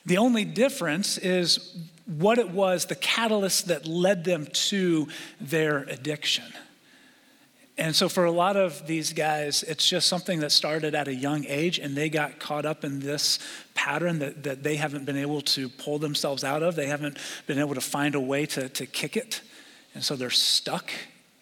The 0.07 0.17
only 0.17 0.43
difference 0.43 1.19
is 1.19 1.77
what 2.05 2.39
it 2.39 2.49
was, 2.49 2.85
the 2.85 2.95
catalyst 2.95 3.67
that 3.67 3.87
led 3.87 4.23
them 4.23 4.47
to 4.47 5.07
their 5.39 5.79
addiction. 5.83 6.51
And 7.83 7.93
so, 7.93 8.07
for 8.07 8.23
a 8.23 8.31
lot 8.31 8.55
of 8.55 8.87
these 8.87 9.11
guys, 9.11 9.61
it's 9.61 9.89
just 9.89 10.07
something 10.07 10.39
that 10.39 10.53
started 10.53 10.95
at 10.95 11.09
a 11.09 11.13
young 11.13 11.43
age, 11.43 11.79
and 11.79 11.97
they 11.97 12.07
got 12.07 12.39
caught 12.39 12.65
up 12.65 12.85
in 12.85 13.01
this 13.01 13.39
pattern 13.73 14.19
that, 14.19 14.43
that 14.43 14.63
they 14.63 14.77
haven't 14.77 15.03
been 15.03 15.17
able 15.17 15.41
to 15.41 15.67
pull 15.67 15.99
themselves 15.99 16.45
out 16.45 16.63
of. 16.63 16.77
They 16.77 16.87
haven't 16.87 17.17
been 17.45 17.59
able 17.59 17.75
to 17.75 17.81
find 17.81 18.15
a 18.15 18.21
way 18.21 18.45
to, 18.45 18.69
to 18.69 18.85
kick 18.85 19.17
it. 19.17 19.41
And 19.93 20.01
so, 20.01 20.15
they're 20.15 20.29
stuck 20.29 20.91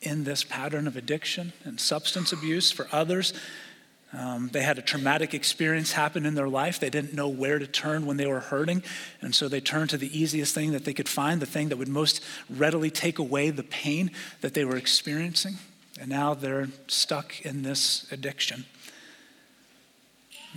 in 0.02 0.24
this 0.24 0.44
pattern 0.44 0.88
of 0.88 0.98
addiction 0.98 1.54
and 1.64 1.80
substance 1.80 2.34
abuse. 2.34 2.72
For 2.72 2.88
others, 2.92 3.36
um, 4.12 4.50
they 4.52 4.64
had 4.64 4.80
a 4.80 4.82
traumatic 4.82 5.36
experience 5.36 5.92
happen 5.92 6.26
in 6.26 6.34
their 6.34 6.50
life. 6.50 6.80
They 6.80 6.90
didn't 6.90 7.14
know 7.14 7.30
where 7.30 7.60
to 7.60 7.68
turn 7.68 8.08
when 8.08 8.18
they 8.18 8.26
were 8.26 8.40
hurting. 8.40 8.82
And 9.22 9.36
so 9.36 9.48
they 9.48 9.62
turned 9.62 9.92
to 9.92 9.98
the 9.98 10.20
easiest 10.20 10.56
thing 10.56 10.72
that 10.72 10.86
they 10.86 10.94
could 10.96 11.08
find, 11.08 11.40
the 11.40 11.46
thing 11.46 11.70
that 11.70 11.78
would 11.78 11.88
most 11.88 12.24
readily 12.50 12.90
take 12.90 13.20
away 13.20 13.52
the 13.52 13.62
pain 13.62 14.10
that 14.40 14.56
they 14.56 14.66
were 14.66 14.78
experiencing. 14.78 15.60
And 16.02 16.10
now 16.10 16.34
they're 16.34 16.68
stuck 16.88 17.42
in 17.46 17.62
this 17.62 18.12
addiction. 18.12 18.66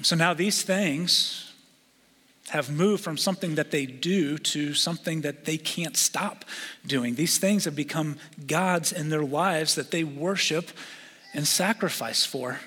So 0.00 0.16
now 0.16 0.32
these 0.32 0.62
things 0.62 1.52
have 2.48 2.70
moved 2.70 3.04
from 3.04 3.18
something 3.18 3.56
that 3.56 3.70
they 3.70 3.84
do 3.84 4.38
to 4.38 4.72
something 4.72 5.20
that 5.20 5.44
they 5.44 5.58
can't 5.58 5.98
stop 5.98 6.46
doing. 6.86 7.16
These 7.16 7.36
things 7.36 7.66
have 7.66 7.76
become 7.76 8.16
gods 8.46 8.90
in 8.90 9.10
their 9.10 9.22
lives 9.22 9.74
that 9.74 9.90
they 9.90 10.02
worship 10.02 10.70
and 11.34 11.46
sacrifice 11.46 12.24
for 12.24 12.60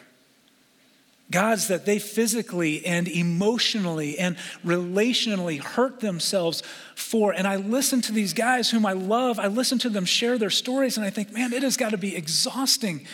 gods 1.29 1.67
that 1.67 1.85
they 1.85 1.99
physically 1.99 2.85
and 2.85 3.07
emotionally 3.07 4.17
and 4.17 4.37
relationally 4.65 5.59
hurt 5.59 5.99
themselves 5.99 6.63
for. 6.95 7.33
And 7.33 7.45
I 7.45 7.57
listen 7.57 8.01
to 8.03 8.11
these 8.11 8.33
guys 8.33 8.69
whom 8.69 8.85
I 8.85 8.93
love, 8.93 9.39
I 9.39 9.47
listen 9.47 9.77
to 9.79 9.89
them 9.89 10.05
share 10.05 10.37
their 10.37 10.49
stories, 10.49 10.97
and 10.97 11.05
I 11.05 11.09
think, 11.09 11.33
man, 11.33 11.53
it 11.53 11.63
has 11.63 11.77
got 11.77 11.91
to 11.91 11.97
be 11.97 12.15
exhausting 12.15 13.05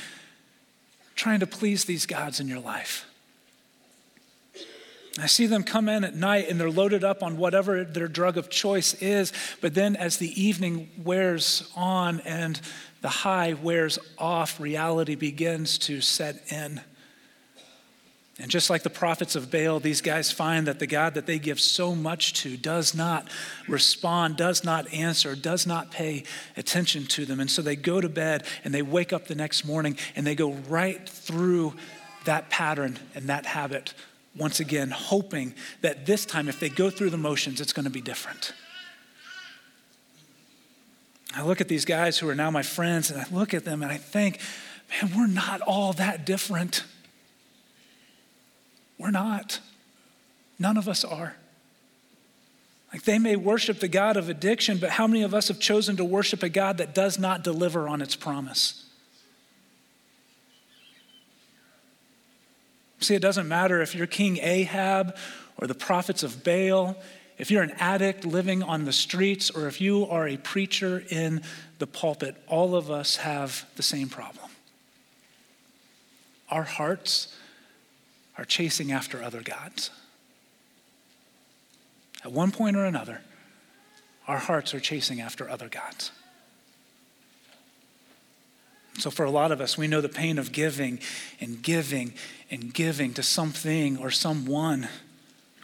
trying 1.16 1.40
to 1.40 1.48
please 1.48 1.86
these 1.86 2.06
gods 2.06 2.40
in 2.40 2.48
your 2.48 2.60
life. 2.60 3.06
I 5.20 5.28
see 5.28 5.46
them 5.46 5.64
come 5.64 5.90
in 5.90 6.04
at 6.04 6.16
night 6.16 6.50
and 6.50 6.60
they're 6.60 6.72
loaded 6.72 7.04
up 7.04 7.22
on 7.22 7.38
whatever 7.38 7.84
their 7.84 8.08
drug 8.08 8.36
of 8.36 8.50
choice 8.50 8.96
is, 8.96 9.32
but 9.62 9.76
then 9.76 9.96
as 9.96 10.18
the 10.18 10.42
evening 10.42 10.90
wears 11.04 11.72
on 11.76 12.20
and 12.22 12.60
the 13.02 13.10
high 13.10 13.54
wears 13.54 14.00
off, 14.18 14.60
reality 14.60 15.14
begins 15.14 15.78
to 15.80 16.02
set 16.02 16.52
in. 16.52 16.82
And 18.40 18.50
just 18.50 18.70
like 18.70 18.82
the 18.82 18.90
prophets 18.90 19.36
of 19.36 19.52
Baal, 19.52 19.80
these 19.80 20.02
guys 20.02 20.32
find 20.32 20.66
that 20.66 20.80
the 20.80 20.88
God 20.88 21.14
that 21.14 21.28
they 21.28 21.38
give 21.38 21.60
so 21.60 21.94
much 21.94 22.34
to 22.42 22.58
does 22.58 22.96
not 22.96 23.28
respond, 23.68 24.38
does 24.38 24.64
not 24.64 24.92
answer, 24.92 25.36
does 25.36 25.68
not 25.68 25.92
pay 25.92 26.24
attention 26.58 27.06
to 27.08 27.26
them. 27.26 27.40
And 27.40 27.50
so 27.50 27.62
they 27.62 27.76
go 27.76 28.02
to 28.02 28.10
bed 28.10 28.46
and 28.64 28.74
they 28.74 28.82
wake 28.82 29.14
up 29.14 29.28
the 29.28 29.36
next 29.36 29.66
morning 29.66 29.98
and 30.16 30.26
they 30.26 30.34
go 30.34 30.54
right 30.68 31.08
through 31.08 31.76
that 32.26 32.50
pattern 32.50 32.98
and 33.14 33.30
that 33.30 33.46
habit 33.46 33.94
once 34.36 34.60
again, 34.60 34.90
hoping 34.90 35.54
that 35.82 36.08
this 36.08 36.26
time, 36.26 36.50
if 36.50 36.60
they 36.60 36.70
go 36.70 36.90
through 36.90 37.12
the 37.12 37.18
motions, 37.18 37.62
it's 37.62 37.74
going 37.74 37.86
to 37.86 37.92
be 37.92 38.02
different. 38.02 38.54
I 41.36 41.44
look 41.44 41.62
at 41.62 41.68
these 41.68 41.86
guys 41.86 42.18
who 42.18 42.28
are 42.30 42.36
now 42.36 42.50
my 42.50 42.64
friends 42.64 43.12
and 43.12 43.22
I 43.22 43.26
look 43.32 43.54
at 43.54 43.66
them 43.66 43.84
and 43.84 43.92
I 43.92 43.98
think, 43.98 44.40
man, 44.90 45.12
we're 45.16 45.28
not 45.28 45.62
all 45.62 45.94
that 45.94 46.26
different. 46.26 46.84
We're 49.04 49.12
not. 49.12 49.60
None 50.58 50.78
of 50.78 50.88
us 50.88 51.04
are. 51.04 51.36
Like 52.94 53.04
they 53.04 53.20
may 53.20 53.36
worship 53.36 53.82
the 53.82 53.90
God 53.90 54.16
of 54.16 54.30
addiction, 54.30 54.78
but 54.78 54.92
how 54.92 55.08
many 55.08 55.24
of 55.24 55.34
us 55.34 55.50
have 55.50 55.60
chosen 55.60 55.98
to 55.98 56.06
worship 56.06 56.42
a 56.42 56.48
God 56.48 56.78
that 56.78 56.96
does 56.96 57.20
not 57.20 57.44
deliver 57.44 57.90
on 57.90 58.02
its 58.02 58.16
promise? 58.16 58.86
See, 63.02 63.14
it 63.14 63.22
doesn't 63.22 63.50
matter 63.50 63.82
if 63.82 63.94
you're 63.94 64.08
King 64.08 64.38
Ahab 64.38 65.18
or 65.58 65.68
the 65.68 65.76
prophets 65.76 66.24
of 66.24 66.46
Baal, 66.46 66.96
if 67.38 67.52
you're 67.52 67.64
an 67.64 67.74
addict 67.80 68.24
living 68.24 68.64
on 68.64 68.86
the 68.86 68.94
streets, 68.94 69.50
or 69.50 69.68
if 69.68 69.82
you 69.82 70.08
are 70.08 70.30
a 70.30 70.38
preacher 70.38 71.04
in 71.10 71.42
the 71.80 71.88
pulpit, 71.88 72.42
all 72.48 72.74
of 72.74 72.90
us 72.90 73.18
have 73.18 73.66
the 73.76 73.84
same 73.84 74.08
problem. 74.08 74.50
Our 76.50 76.64
hearts 76.64 77.36
are 78.38 78.46
chasing 78.46 78.92
after 78.92 79.22
other 79.22 79.42
gods. 79.42 79.92
At 82.24 82.32
one 82.32 82.52
point 82.52 82.76
or 82.78 82.86
another, 82.86 83.22
our 84.28 84.38
hearts 84.38 84.74
are 84.74 84.80
chasing 84.80 85.20
after 85.20 85.50
other 85.50 85.68
gods. 85.68 86.12
So, 89.00 89.10
for 89.10 89.26
a 89.26 89.32
lot 89.32 89.52
of 89.52 89.60
us, 89.60 89.78
we 89.78 89.88
know 89.88 90.02
the 90.02 90.10
pain 90.10 90.38
of 90.38 90.52
giving 90.52 91.00
and 91.42 91.62
giving 91.62 92.14
and 92.52 92.74
giving 92.74 93.14
to 93.16 93.24
something 93.24 93.98
or 93.98 94.12
someone, 94.12 94.88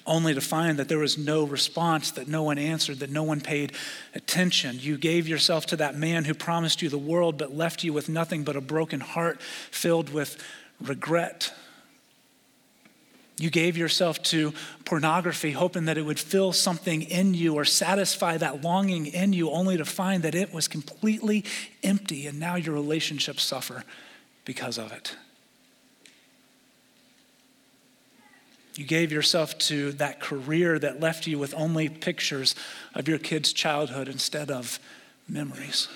only 0.05 0.33
to 0.33 0.41
find 0.41 0.77
that 0.79 0.89
there 0.89 0.97
was 0.97 1.17
no 1.17 1.43
response, 1.43 2.09
that 2.11 2.27
no 2.27 2.41
one 2.41 2.57
answered, 2.57 2.99
that 2.99 3.11
no 3.11 3.21
one 3.21 3.39
paid 3.39 3.73
attention. 4.15 4.77
You 4.79 4.97
gave 4.97 5.27
yourself 5.27 5.67
to 5.67 5.75
that 5.75 5.95
man 5.95 6.25
who 6.25 6.33
promised 6.33 6.81
you 6.81 6.89
the 6.89 6.97
world 6.97 7.37
but 7.37 7.55
left 7.55 7.83
you 7.83 7.93
with 7.93 8.09
nothing 8.09 8.43
but 8.43 8.55
a 8.55 8.61
broken 8.61 8.99
heart 8.99 9.39
filled 9.41 10.09
with 10.09 10.43
regret. 10.81 11.53
You 13.39 13.49
gave 13.49 13.77
yourself 13.77 14.21
to 14.23 14.53
pornography, 14.83 15.51
hoping 15.51 15.85
that 15.85 15.97
it 15.97 16.01
would 16.01 16.19
fill 16.19 16.51
something 16.51 17.01
in 17.01 17.33
you 17.33 17.55
or 17.55 17.63
satisfy 17.63 18.35
that 18.37 18.63
longing 18.63 19.05
in 19.05 19.31
you, 19.31 19.49
only 19.49 19.77
to 19.77 19.85
find 19.85 20.23
that 20.23 20.35
it 20.35 20.53
was 20.53 20.67
completely 20.67 21.45
empty, 21.81 22.27
and 22.27 22.37
now 22.37 22.55
your 22.55 22.75
relationships 22.75 23.41
suffer 23.43 23.85
because 24.43 24.77
of 24.77 24.91
it. 24.91 25.15
You 28.75 28.85
gave 28.85 29.11
yourself 29.11 29.57
to 29.59 29.93
that 29.93 30.19
career 30.19 30.77
that 30.77 30.99
left 30.99 31.25
you 31.25 31.39
with 31.39 31.53
only 31.55 31.87
pictures 31.87 32.55
of 32.93 33.07
your 33.07 33.19
kid's 33.19 33.53
childhood 33.53 34.09
instead 34.09 34.51
of 34.51 34.79
memories. 35.29 35.87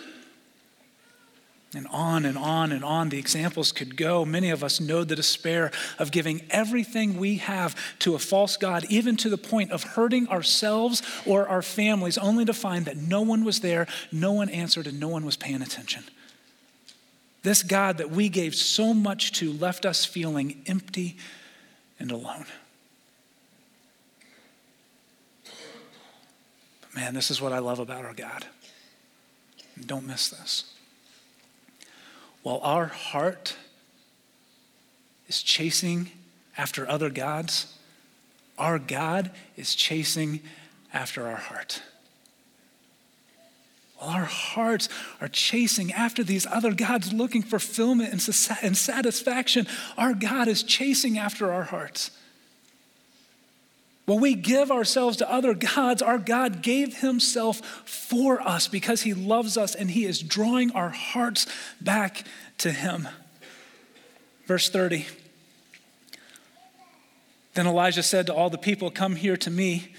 And 1.75 1.88
on 1.88 2.23
and 2.25 2.38
on 2.38 2.71
and 2.71 2.83
on 2.83 3.09
the 3.09 3.17
examples 3.17 3.71
could 3.71 3.97
go. 3.97 4.25
Many 4.25 4.51
of 4.51 4.63
us 4.63 4.79
know 4.79 5.03
the 5.03 5.15
despair 5.15 5.71
of 5.97 6.12
giving 6.12 6.45
everything 6.51 7.17
we 7.17 7.38
have 7.38 7.75
to 7.99 8.13
a 8.13 8.19
false 8.19 8.57
God, 8.57 8.86
even 8.89 9.17
to 9.17 9.29
the 9.29 9.39
point 9.39 9.71
of 9.71 9.83
hurting 9.83 10.27
ourselves 10.27 11.01
or 11.25 11.47
our 11.47 11.63
families, 11.63 12.17
only 12.19 12.45
to 12.45 12.53
find 12.53 12.86
that 12.86 12.97
no 12.97 13.21
one 13.21 13.43
was 13.43 13.62
there, 13.62 13.88
no 14.12 14.33
one 14.33 14.49
answered, 14.49 14.86
and 14.86 14.99
no 14.99 15.07
one 15.07 15.25
was 15.25 15.36
paying 15.36 15.63
attention. 15.63 16.03
This 17.41 17.63
God 17.63 17.97
that 17.97 18.12
we 18.12 18.29
gave 18.29 18.53
so 18.53 18.93
much 18.93 19.31
to 19.33 19.51
left 19.51 19.86
us 19.86 20.05
feeling 20.05 20.62
empty 20.67 21.17
and 21.99 22.12
alone. 22.12 22.45
But 26.81 26.95
man, 26.95 27.15
this 27.15 27.31
is 27.31 27.41
what 27.41 27.51
I 27.51 27.59
love 27.59 27.79
about 27.79 28.05
our 28.05 28.13
God. 28.13 28.45
Don't 29.86 30.05
miss 30.05 30.29
this. 30.29 30.72
While 32.43 32.60
our 32.62 32.86
heart 32.86 33.56
is 35.27 35.41
chasing 35.41 36.12
after 36.58 36.88
other 36.88 37.10
gods, 37.10 37.77
our 38.58 38.77
God 38.77 39.32
is 39.58 39.73
chasing 39.73 40.41
after 40.93 41.25
our 41.25 41.38
heart. 41.38 41.82
While 43.97 44.10
our 44.10 44.25
hearts 44.25 44.89
are 45.21 45.29
chasing 45.29 45.93
after 45.93 46.23
these 46.23 46.45
other 46.45 46.73
gods, 46.73 47.13
looking 47.13 47.41
for 47.41 47.60
fulfillment 47.60 48.12
and 48.12 48.77
satisfaction, 48.77 49.65
our 49.97 50.13
God 50.13 50.47
is 50.49 50.62
chasing 50.62 51.17
after 51.17 51.51
our 51.51 51.63
hearts. 51.63 52.12
When 54.05 54.19
we 54.19 54.35
give 54.35 54.69
ourselves 54.69 55.17
to 55.17 55.31
other 55.31 55.53
gods, 55.53 56.01
our 56.01 56.17
God 56.17 56.61
gave 56.61 56.97
himself 56.97 57.61
for 57.85 58.41
us 58.41 58.67
because 58.67 59.01
he 59.01 59.13
loves 59.13 59.57
us 59.57 59.75
and 59.75 59.91
he 59.91 60.05
is 60.05 60.21
drawing 60.21 60.71
our 60.71 60.89
hearts 60.89 61.47
back 61.79 62.25
to 62.59 62.71
him. 62.71 63.07
Verse 64.45 64.69
30. 64.69 65.05
Then 67.53 67.67
Elijah 67.67 68.03
said 68.03 68.27
to 68.27 68.33
all 68.33 68.49
the 68.49 68.57
people, 68.57 68.91
Come 68.91 69.15
here 69.15 69.37
to 69.37 69.51
me. 69.51 69.93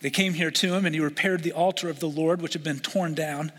They 0.00 0.10
came 0.10 0.32
here 0.32 0.50
to 0.52 0.74
him, 0.74 0.86
and 0.86 0.94
he 0.94 1.00
repaired 1.00 1.42
the 1.42 1.52
altar 1.52 1.90
of 1.90 2.00
the 2.00 2.08
Lord, 2.08 2.40
which 2.40 2.54
had 2.54 2.64
been 2.64 2.78
torn 2.78 3.12
down. 3.12 3.52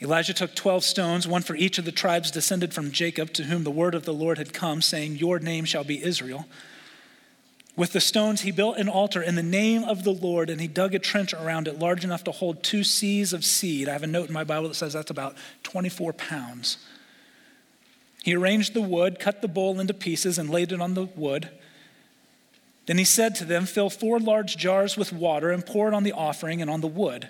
Elijah 0.00 0.32
took 0.32 0.54
12 0.54 0.84
stones, 0.84 1.28
one 1.28 1.42
for 1.42 1.56
each 1.56 1.76
of 1.76 1.84
the 1.84 1.92
tribes 1.92 2.30
descended 2.30 2.72
from 2.72 2.92
Jacob, 2.92 3.32
to 3.34 3.44
whom 3.44 3.64
the 3.64 3.70
word 3.70 3.94
of 3.94 4.04
the 4.04 4.14
Lord 4.14 4.38
had 4.38 4.54
come, 4.54 4.80
saying, 4.80 5.16
Your 5.16 5.38
name 5.38 5.66
shall 5.66 5.84
be 5.84 6.02
Israel. 6.02 6.46
With 7.78 7.92
the 7.92 8.00
stones, 8.00 8.40
he 8.40 8.50
built 8.50 8.76
an 8.76 8.88
altar 8.88 9.22
in 9.22 9.36
the 9.36 9.42
name 9.42 9.84
of 9.84 10.02
the 10.02 10.10
Lord, 10.10 10.50
and 10.50 10.60
he 10.60 10.66
dug 10.66 10.96
a 10.96 10.98
trench 10.98 11.32
around 11.32 11.68
it 11.68 11.78
large 11.78 12.02
enough 12.02 12.24
to 12.24 12.32
hold 12.32 12.64
two 12.64 12.82
seas 12.82 13.32
of 13.32 13.44
seed. 13.44 13.88
I 13.88 13.92
have 13.92 14.02
a 14.02 14.08
note 14.08 14.26
in 14.26 14.34
my 14.34 14.42
Bible 14.42 14.66
that 14.66 14.74
says 14.74 14.94
that's 14.94 15.12
about 15.12 15.36
24 15.62 16.12
pounds. 16.14 16.78
He 18.24 18.34
arranged 18.34 18.74
the 18.74 18.82
wood, 18.82 19.20
cut 19.20 19.42
the 19.42 19.48
bowl 19.48 19.78
into 19.78 19.94
pieces, 19.94 20.38
and 20.38 20.50
laid 20.50 20.72
it 20.72 20.80
on 20.80 20.94
the 20.94 21.04
wood. 21.04 21.50
Then 22.86 22.98
he 22.98 23.04
said 23.04 23.36
to 23.36 23.44
them, 23.44 23.64
Fill 23.64 23.90
four 23.90 24.18
large 24.18 24.56
jars 24.56 24.96
with 24.96 25.12
water 25.12 25.52
and 25.52 25.64
pour 25.64 25.86
it 25.86 25.94
on 25.94 26.02
the 26.02 26.10
offering 26.10 26.60
and 26.60 26.68
on 26.68 26.80
the 26.80 26.88
wood. 26.88 27.28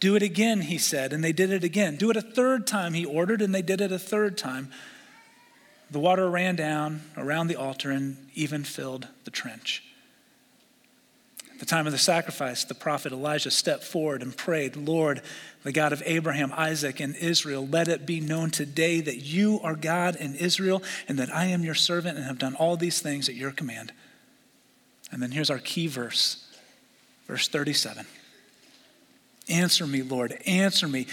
Do 0.00 0.16
it 0.16 0.22
again, 0.22 0.62
he 0.62 0.78
said, 0.78 1.12
and 1.12 1.22
they 1.22 1.32
did 1.32 1.50
it 1.50 1.64
again. 1.64 1.96
Do 1.96 2.08
it 2.08 2.16
a 2.16 2.22
third 2.22 2.66
time, 2.66 2.94
he 2.94 3.04
ordered, 3.04 3.42
and 3.42 3.54
they 3.54 3.60
did 3.60 3.82
it 3.82 3.92
a 3.92 3.98
third 3.98 4.38
time. 4.38 4.70
The 5.90 5.98
water 5.98 6.28
ran 6.28 6.56
down 6.56 7.02
around 7.16 7.48
the 7.48 7.56
altar 7.56 7.90
and 7.90 8.28
even 8.34 8.64
filled 8.64 9.08
the 9.24 9.30
trench. 9.30 9.82
At 11.52 11.60
the 11.60 11.66
time 11.66 11.86
of 11.86 11.92
the 11.92 11.98
sacrifice, 11.98 12.62
the 12.62 12.74
prophet 12.74 13.10
Elijah 13.10 13.50
stepped 13.50 13.82
forward 13.82 14.22
and 14.22 14.36
prayed, 14.36 14.76
Lord, 14.76 15.22
the 15.64 15.72
God 15.72 15.92
of 15.92 16.02
Abraham, 16.06 16.52
Isaac, 16.56 17.00
and 17.00 17.16
Israel, 17.16 17.66
let 17.66 17.88
it 17.88 18.06
be 18.06 18.20
known 18.20 18.50
today 18.50 19.00
that 19.00 19.16
you 19.16 19.58
are 19.64 19.74
God 19.74 20.14
in 20.14 20.36
Israel 20.36 20.84
and 21.08 21.18
that 21.18 21.34
I 21.34 21.46
am 21.46 21.64
your 21.64 21.74
servant 21.74 22.16
and 22.16 22.26
have 22.26 22.38
done 22.38 22.54
all 22.54 22.76
these 22.76 23.00
things 23.00 23.28
at 23.28 23.34
your 23.34 23.50
command. 23.50 23.92
And 25.10 25.20
then 25.20 25.32
here's 25.32 25.50
our 25.50 25.58
key 25.58 25.88
verse, 25.88 26.44
verse 27.26 27.48
37. 27.48 28.06
Answer 29.48 29.86
me, 29.86 30.02
Lord, 30.02 30.38
answer 30.46 30.86
me, 30.86 31.06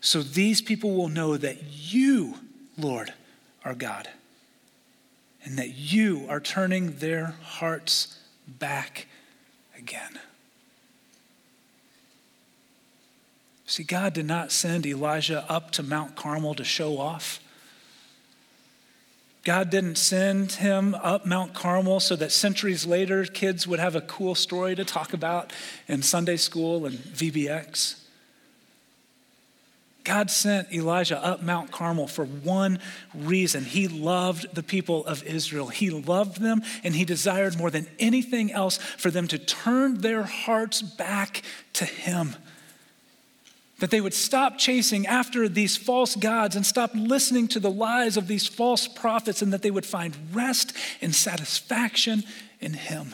so 0.00 0.22
these 0.22 0.60
people 0.60 0.94
will 0.94 1.08
know 1.08 1.36
that 1.36 1.56
you, 1.64 2.34
Lord, 2.78 3.12
our 3.66 3.74
God, 3.74 4.08
and 5.44 5.58
that 5.58 5.74
you 5.74 6.24
are 6.28 6.38
turning 6.38 6.98
their 6.98 7.34
hearts 7.42 8.16
back 8.46 9.08
again. 9.76 10.20
See, 13.66 13.82
God 13.82 14.12
did 14.14 14.26
not 14.26 14.52
send 14.52 14.86
Elijah 14.86 15.44
up 15.48 15.72
to 15.72 15.82
Mount 15.82 16.14
Carmel 16.14 16.54
to 16.54 16.62
show 16.62 16.98
off. 16.98 17.40
God 19.42 19.68
didn't 19.68 19.96
send 19.96 20.52
him 20.52 20.94
up 20.94 21.26
Mount 21.26 21.52
Carmel 21.52 21.98
so 21.98 22.14
that 22.14 22.30
centuries 22.30 22.86
later 22.86 23.24
kids 23.24 23.66
would 23.66 23.80
have 23.80 23.96
a 23.96 24.00
cool 24.00 24.36
story 24.36 24.76
to 24.76 24.84
talk 24.84 25.12
about 25.12 25.52
in 25.88 26.02
Sunday 26.02 26.36
school 26.36 26.86
and 26.86 26.96
VBS. 26.96 28.05
God 30.06 30.30
sent 30.30 30.72
Elijah 30.72 31.22
up 31.22 31.42
Mount 31.42 31.72
Carmel 31.72 32.06
for 32.06 32.24
one 32.24 32.78
reason. 33.12 33.64
He 33.64 33.88
loved 33.88 34.54
the 34.54 34.62
people 34.62 35.04
of 35.04 35.24
Israel. 35.24 35.66
He 35.66 35.90
loved 35.90 36.40
them, 36.40 36.62
and 36.84 36.94
he 36.94 37.04
desired 37.04 37.58
more 37.58 37.72
than 37.72 37.88
anything 37.98 38.52
else 38.52 38.76
for 38.76 39.10
them 39.10 39.26
to 39.26 39.38
turn 39.38 40.00
their 40.02 40.22
hearts 40.22 40.80
back 40.80 41.42
to 41.72 41.84
him. 41.84 42.36
That 43.80 43.90
they 43.90 44.00
would 44.00 44.14
stop 44.14 44.58
chasing 44.58 45.08
after 45.08 45.48
these 45.48 45.76
false 45.76 46.14
gods 46.14 46.54
and 46.54 46.64
stop 46.64 46.92
listening 46.94 47.48
to 47.48 47.58
the 47.58 47.70
lies 47.70 48.16
of 48.16 48.28
these 48.28 48.46
false 48.46 48.86
prophets, 48.86 49.42
and 49.42 49.52
that 49.52 49.62
they 49.62 49.72
would 49.72 49.84
find 49.84 50.16
rest 50.32 50.72
and 51.02 51.12
satisfaction 51.12 52.22
in 52.60 52.74
him. 52.74 53.12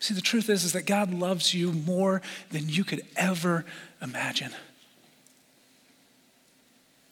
See, 0.00 0.14
the 0.14 0.20
truth 0.20 0.48
is, 0.48 0.64
is 0.64 0.72
that 0.72 0.86
God 0.86 1.12
loves 1.14 1.52
you 1.52 1.70
more 1.70 2.22
than 2.50 2.68
you 2.68 2.82
could 2.82 3.02
ever 3.14 3.64
imagine. 4.02 4.52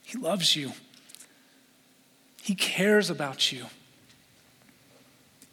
He 0.02 0.18
loves 0.18 0.56
you. 0.56 0.72
He 2.42 2.54
cares 2.54 3.10
about 3.10 3.52
you. 3.52 3.66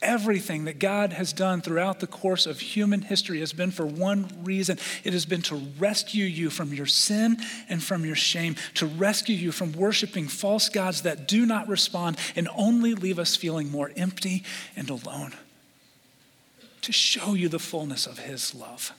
Everything 0.01 0.65
that 0.65 0.77
God 0.77 1.13
has 1.13 1.33
done 1.33 1.61
throughout 1.61 1.99
the 1.99 2.07
course 2.07 2.45
of 2.45 2.59
human 2.59 3.01
history 3.01 3.39
has 3.39 3.51
been 3.51 3.71
for 3.71 3.85
one 3.85 4.29
reason. 4.43 4.77
It 5.03 5.13
has 5.13 5.25
been 5.25 5.41
to 5.43 5.55
rescue 5.79 6.25
you 6.25 6.51
from 6.51 6.73
your 6.73 6.85
sin 6.85 7.37
and 7.67 7.81
from 7.81 8.05
your 8.05 8.15
shame, 8.15 8.55
to 8.75 8.85
rescue 8.85 9.35
you 9.35 9.51
from 9.51 9.73
worshiping 9.73 10.27
false 10.27 10.69
gods 10.69 11.01
that 11.01 11.27
do 11.27 11.45
not 11.47 11.67
respond 11.67 12.17
and 12.35 12.47
only 12.55 12.93
leave 12.93 13.17
us 13.17 13.35
feeling 13.35 13.71
more 13.71 13.91
empty 13.95 14.43
and 14.75 14.89
alone 14.89 15.33
to 16.83 16.91
show 16.91 17.33
you 17.33 17.49
the 17.49 17.59
fullness 17.59 18.07
of 18.07 18.19
His 18.19 18.55
love. 18.55 18.93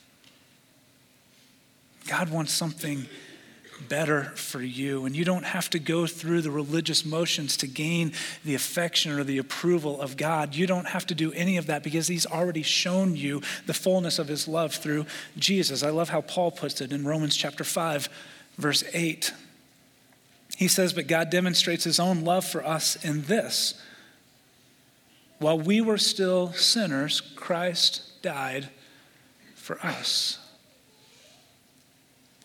God 2.08 2.30
wants 2.30 2.52
something 2.52 3.06
better 3.88 4.24
for 4.34 4.60
you, 4.60 5.06
and 5.06 5.14
you 5.14 5.24
don't 5.24 5.44
have 5.44 5.70
to 5.70 5.78
go 5.78 6.06
through 6.06 6.42
the 6.42 6.50
religious 6.50 7.04
motions 7.04 7.56
to 7.58 7.68
gain 7.68 8.12
the 8.44 8.56
affection 8.56 9.12
or 9.12 9.22
the 9.22 9.38
approval 9.38 10.00
of 10.00 10.16
God. 10.16 10.56
You 10.56 10.66
don't 10.66 10.88
have 10.88 11.06
to 11.06 11.14
do 11.14 11.30
any 11.32 11.56
of 11.58 11.66
that 11.66 11.84
because 11.84 12.08
He's 12.08 12.26
already 12.26 12.62
shown 12.62 13.14
you 13.14 13.40
the 13.66 13.74
fullness 13.74 14.18
of 14.18 14.26
His 14.26 14.48
love 14.48 14.74
through 14.74 15.06
Jesus. 15.36 15.84
I 15.84 15.90
love 15.90 16.08
how 16.08 16.22
Paul 16.22 16.50
puts 16.50 16.80
it 16.80 16.92
in 16.92 17.04
Romans 17.04 17.36
chapter 17.36 17.62
5, 17.62 18.08
verse 18.56 18.82
8. 18.92 19.32
He 20.56 20.66
says, 20.66 20.92
But 20.92 21.06
God 21.06 21.30
demonstrates 21.30 21.84
His 21.84 22.00
own 22.00 22.24
love 22.24 22.44
for 22.44 22.66
us 22.66 22.96
in 23.04 23.22
this 23.22 23.80
while 25.38 25.58
we 25.58 25.80
were 25.80 25.98
still 25.98 26.52
sinners, 26.52 27.20
Christ 27.20 28.22
died 28.22 28.68
for 29.54 29.78
us. 29.84 30.38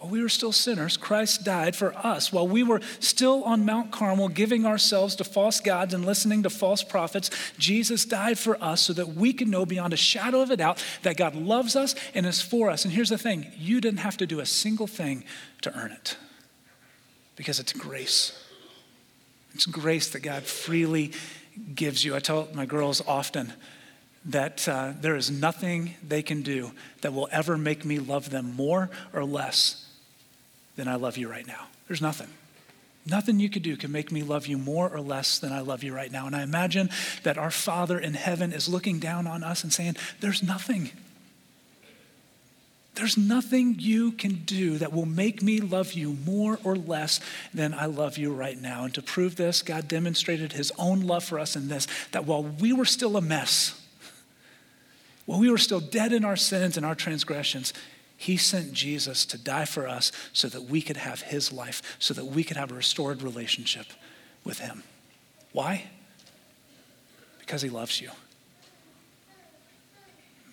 While 0.04 0.12
we 0.12 0.22
were 0.22 0.28
still 0.28 0.52
sinners, 0.52 0.98
Christ 0.98 1.46
died 1.46 1.78
for 1.78 1.96
us. 1.96 2.30
While 2.34 2.46
we 2.46 2.62
were 2.62 2.82
still 3.00 3.42
on 3.46 3.64
Mount 3.64 3.90
Carmel, 3.90 4.28
giving 4.28 4.66
ourselves 4.66 5.16
to 5.16 5.24
false 5.24 5.62
gods 5.62 5.94
and 5.94 6.06
listening 6.06 6.44
to 6.44 6.50
false 6.50 6.84
prophets, 6.84 7.30
Jesus 7.58 8.04
died 8.04 8.38
for 8.38 8.62
us 8.62 8.82
so 8.82 8.92
that 8.92 9.16
we 9.16 9.32
can 9.32 9.50
know 9.50 9.66
beyond 9.66 9.94
a 9.94 9.98
shadow 9.98 10.42
of 10.42 10.52
a 10.52 10.58
doubt 10.58 10.84
that 11.04 11.16
God 11.16 11.36
loves 11.36 11.78
us 11.78 11.96
and 12.14 12.26
is 12.26 12.42
for 12.42 12.70
us. 12.70 12.84
And 12.84 12.94
here's 12.94 13.12
the 13.12 13.18
thing 13.18 13.50
you 13.58 13.80
didn't 13.80 14.00
have 14.00 14.18
to 14.18 14.26
do 14.26 14.42
a 14.42 14.46
single 14.46 14.88
thing 14.88 15.24
to 15.62 15.74
earn 15.74 15.94
it 15.94 16.18
because 17.38 17.62
it's 17.62 17.72
grace. 17.72 18.38
It's 19.54 19.66
grace 19.66 20.10
that 20.10 20.20
God 20.20 20.44
freely 20.44 21.14
gives 21.74 22.04
you. 22.04 22.14
I 22.14 22.20
tell 22.20 22.50
my 22.54 22.66
girls 22.66 23.02
often, 23.08 23.54
that 24.26 24.68
uh, 24.70 24.94
there 25.02 25.18
is 25.18 25.30
nothing 25.30 25.96
they 26.06 26.22
can 26.22 26.44
do 26.44 26.72
that 27.02 27.14
will 27.14 27.28
ever 27.32 27.58
make 27.58 27.84
me 27.84 28.00
love 28.00 28.30
them 28.30 28.54
more 28.56 28.90
or 29.12 29.26
less 29.26 29.84
than 30.76 30.88
I 30.88 30.96
love 30.96 31.18
you 31.18 31.30
right 31.30 31.46
now. 31.46 31.68
There's 31.88 32.02
nothing. 32.02 32.28
Nothing 33.06 33.40
you 33.40 33.50
could 33.50 33.64
do 33.64 33.76
can 33.76 33.92
make 33.92 34.12
me 34.12 34.24
love 34.24 34.48
you 34.48 34.58
more 34.58 34.90
or 34.90 35.02
less 35.02 35.38
than 35.38 35.52
I 35.52 35.60
love 35.60 35.84
you 35.84 35.94
right 35.94 36.12
now. 36.12 36.26
And 36.26 36.36
I 36.36 36.42
imagine 36.42 36.90
that 37.24 37.38
our 37.38 37.52
Father 37.52 38.00
in 38.00 38.14
heaven 38.14 38.54
is 38.54 38.70
looking 38.70 39.00
down 39.00 39.28
on 39.28 39.44
us 39.44 39.64
and 39.64 39.74
saying, 39.74 39.98
There's 40.22 40.42
nothing. 40.42 40.92
There's 42.96 43.18
nothing 43.18 43.78
you 43.80 44.12
can 44.12 44.44
do 44.46 44.78
that 44.78 44.94
will 44.94 45.08
make 45.08 45.42
me 45.42 45.60
love 45.60 45.94
you 45.94 46.16
more 46.26 46.60
or 46.64 46.76
less 46.76 47.20
than 47.52 47.74
I 47.74 47.88
love 47.88 48.20
you 48.20 48.32
right 48.32 48.60
now. 48.60 48.86
And 48.86 48.94
to 48.94 49.02
prove 49.02 49.36
this, 49.36 49.64
God 49.64 49.88
demonstrated 49.88 50.54
his 50.54 50.72
own 50.78 51.02
love 51.02 51.24
for 51.24 51.40
us 51.40 51.56
in 51.56 51.70
this 51.70 51.88
that 52.12 52.26
while 52.26 52.44
we 52.44 52.72
were 52.72 52.86
still 52.86 53.18
a 53.18 53.22
mess, 53.22 53.82
while 55.26 55.40
we 55.40 55.50
were 55.50 55.58
still 55.58 55.80
dead 55.80 56.14
in 56.14 56.24
our 56.24 56.36
sins 56.36 56.78
and 56.78 56.86
our 56.86 56.96
transgressions, 56.96 57.74
he 58.24 58.38
sent 58.38 58.72
Jesus 58.72 59.26
to 59.26 59.38
die 59.38 59.66
for 59.66 59.86
us 59.86 60.14
so 60.32 60.48
that 60.48 60.64
we 60.64 60.82
could 60.82 60.96
have 60.96 61.22
his 61.22 61.52
life, 61.52 61.98
so 62.00 62.14
that 62.14 62.26
we 62.26 62.46
could 62.46 62.56
have 62.56 62.72
a 62.72 62.76
restored 62.76 63.22
relationship 63.22 63.88
with 64.46 64.60
him. 64.60 64.84
Why? 65.52 65.90
Because 67.40 67.62
he 67.62 67.70
loves 67.70 68.00
you. 68.00 68.12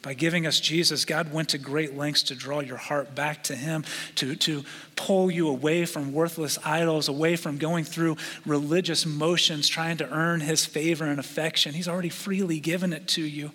By 0.02 0.14
giving 0.14 0.46
us 0.46 0.58
Jesus, 0.58 1.04
God 1.04 1.32
went 1.32 1.50
to 1.50 1.58
great 1.58 1.96
lengths 1.96 2.24
to 2.24 2.34
draw 2.34 2.60
your 2.60 2.78
heart 2.78 3.14
back 3.14 3.44
to 3.44 3.54
Him, 3.54 3.84
to, 4.14 4.34
to 4.34 4.64
pull 4.96 5.30
you 5.30 5.46
away 5.48 5.84
from 5.84 6.14
worthless 6.14 6.58
idols, 6.64 7.06
away 7.08 7.36
from 7.36 7.58
going 7.58 7.84
through 7.84 8.16
religious 8.46 9.04
motions, 9.04 9.68
trying 9.68 9.98
to 9.98 10.10
earn 10.10 10.40
His 10.40 10.64
favor 10.64 11.04
and 11.04 11.20
affection. 11.20 11.74
He's 11.74 11.86
already 11.86 12.08
freely 12.08 12.60
given 12.60 12.94
it 12.94 13.08
to 13.08 13.22
you. 13.22 13.52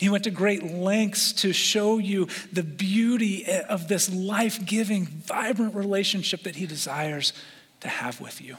He 0.00 0.08
went 0.08 0.24
to 0.24 0.30
great 0.30 0.62
lengths 0.62 1.30
to 1.42 1.52
show 1.52 1.98
you 1.98 2.26
the 2.50 2.62
beauty 2.62 3.44
of 3.68 3.86
this 3.86 4.10
life 4.10 4.64
giving, 4.64 5.04
vibrant 5.04 5.74
relationship 5.74 6.44
that 6.44 6.56
He 6.56 6.64
desires 6.64 7.34
to 7.80 7.88
have 7.88 8.18
with 8.18 8.40
you. 8.40 8.56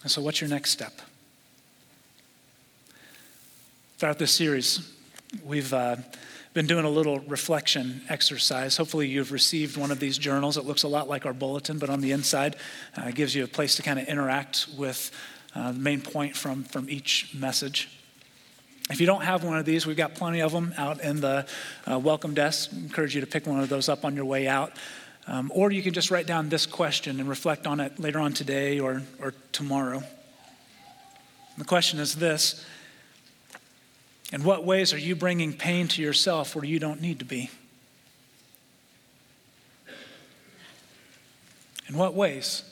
And 0.00 0.10
so, 0.10 0.22
what's 0.22 0.40
your 0.40 0.48
next 0.48 0.70
step? 0.70 0.98
Throughout 3.98 4.18
this 4.18 4.32
series, 4.32 4.90
we've 5.44 5.74
uh, 5.74 5.96
been 6.54 6.66
doing 6.66 6.86
a 6.86 6.90
little 6.90 7.18
reflection 7.18 8.00
exercise. 8.08 8.78
Hopefully, 8.78 9.08
you've 9.08 9.30
received 9.30 9.76
one 9.76 9.90
of 9.90 10.00
these 10.00 10.16
journals. 10.16 10.56
It 10.56 10.64
looks 10.64 10.84
a 10.84 10.88
lot 10.88 11.06
like 11.06 11.26
our 11.26 11.34
bulletin, 11.34 11.78
but 11.78 11.90
on 11.90 12.00
the 12.00 12.12
inside, 12.12 12.56
uh, 12.96 13.10
gives 13.10 13.34
you 13.34 13.44
a 13.44 13.46
place 13.46 13.76
to 13.76 13.82
kind 13.82 13.98
of 13.98 14.08
interact 14.08 14.68
with 14.78 15.10
uh, 15.54 15.72
the 15.72 15.80
main 15.80 16.00
point 16.00 16.34
from, 16.34 16.64
from 16.64 16.88
each 16.88 17.34
message. 17.34 17.90
If 18.88 19.00
you 19.00 19.06
don't 19.06 19.22
have 19.22 19.42
one 19.42 19.58
of 19.58 19.64
these, 19.64 19.84
we've 19.84 19.96
got 19.96 20.14
plenty 20.14 20.40
of 20.42 20.52
them 20.52 20.72
out 20.76 21.00
in 21.00 21.20
the 21.20 21.46
uh, 21.90 21.98
welcome 21.98 22.34
desk. 22.34 22.70
I 22.72 22.76
encourage 22.78 23.14
you 23.16 23.20
to 23.20 23.26
pick 23.26 23.46
one 23.46 23.58
of 23.58 23.68
those 23.68 23.88
up 23.88 24.04
on 24.04 24.14
your 24.14 24.24
way 24.24 24.46
out. 24.46 24.72
Um, 25.26 25.50
or 25.52 25.72
you 25.72 25.82
can 25.82 25.92
just 25.92 26.12
write 26.12 26.26
down 26.26 26.48
this 26.48 26.66
question 26.66 27.18
and 27.18 27.28
reflect 27.28 27.66
on 27.66 27.80
it 27.80 27.98
later 27.98 28.20
on 28.20 28.32
today 28.32 28.78
or, 28.78 29.02
or 29.20 29.34
tomorrow. 29.50 30.04
The 31.58 31.64
question 31.64 31.98
is 31.98 32.14
this 32.14 32.64
In 34.32 34.44
what 34.44 34.64
ways 34.64 34.92
are 34.92 34.98
you 34.98 35.16
bringing 35.16 35.52
pain 35.52 35.88
to 35.88 36.02
yourself 36.02 36.54
where 36.54 36.64
you 36.64 36.78
don't 36.78 37.00
need 37.00 37.18
to 37.18 37.24
be? 37.24 37.50
In 41.88 41.96
what 41.96 42.14
ways 42.14 42.62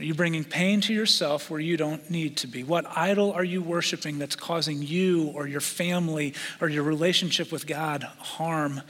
are 0.00 0.04
you 0.04 0.14
bringing 0.14 0.44
pain 0.44 0.80
to 0.82 0.94
yourself 0.94 1.50
where 1.50 1.60
you 1.60 1.76
don't 1.76 2.10
need 2.10 2.38
to 2.38 2.46
be? 2.46 2.64
What 2.64 2.86
idol 2.96 3.32
are 3.32 3.44
you 3.44 3.60
worshiping 3.60 4.18
that's 4.18 4.34
causing 4.34 4.80
you 4.80 5.26
or 5.34 5.46
your 5.46 5.60
family 5.60 6.32
or 6.58 6.70
your 6.70 6.84
relationship 6.84 7.52
with 7.52 7.66
God 7.66 8.04
harm? 8.18 8.80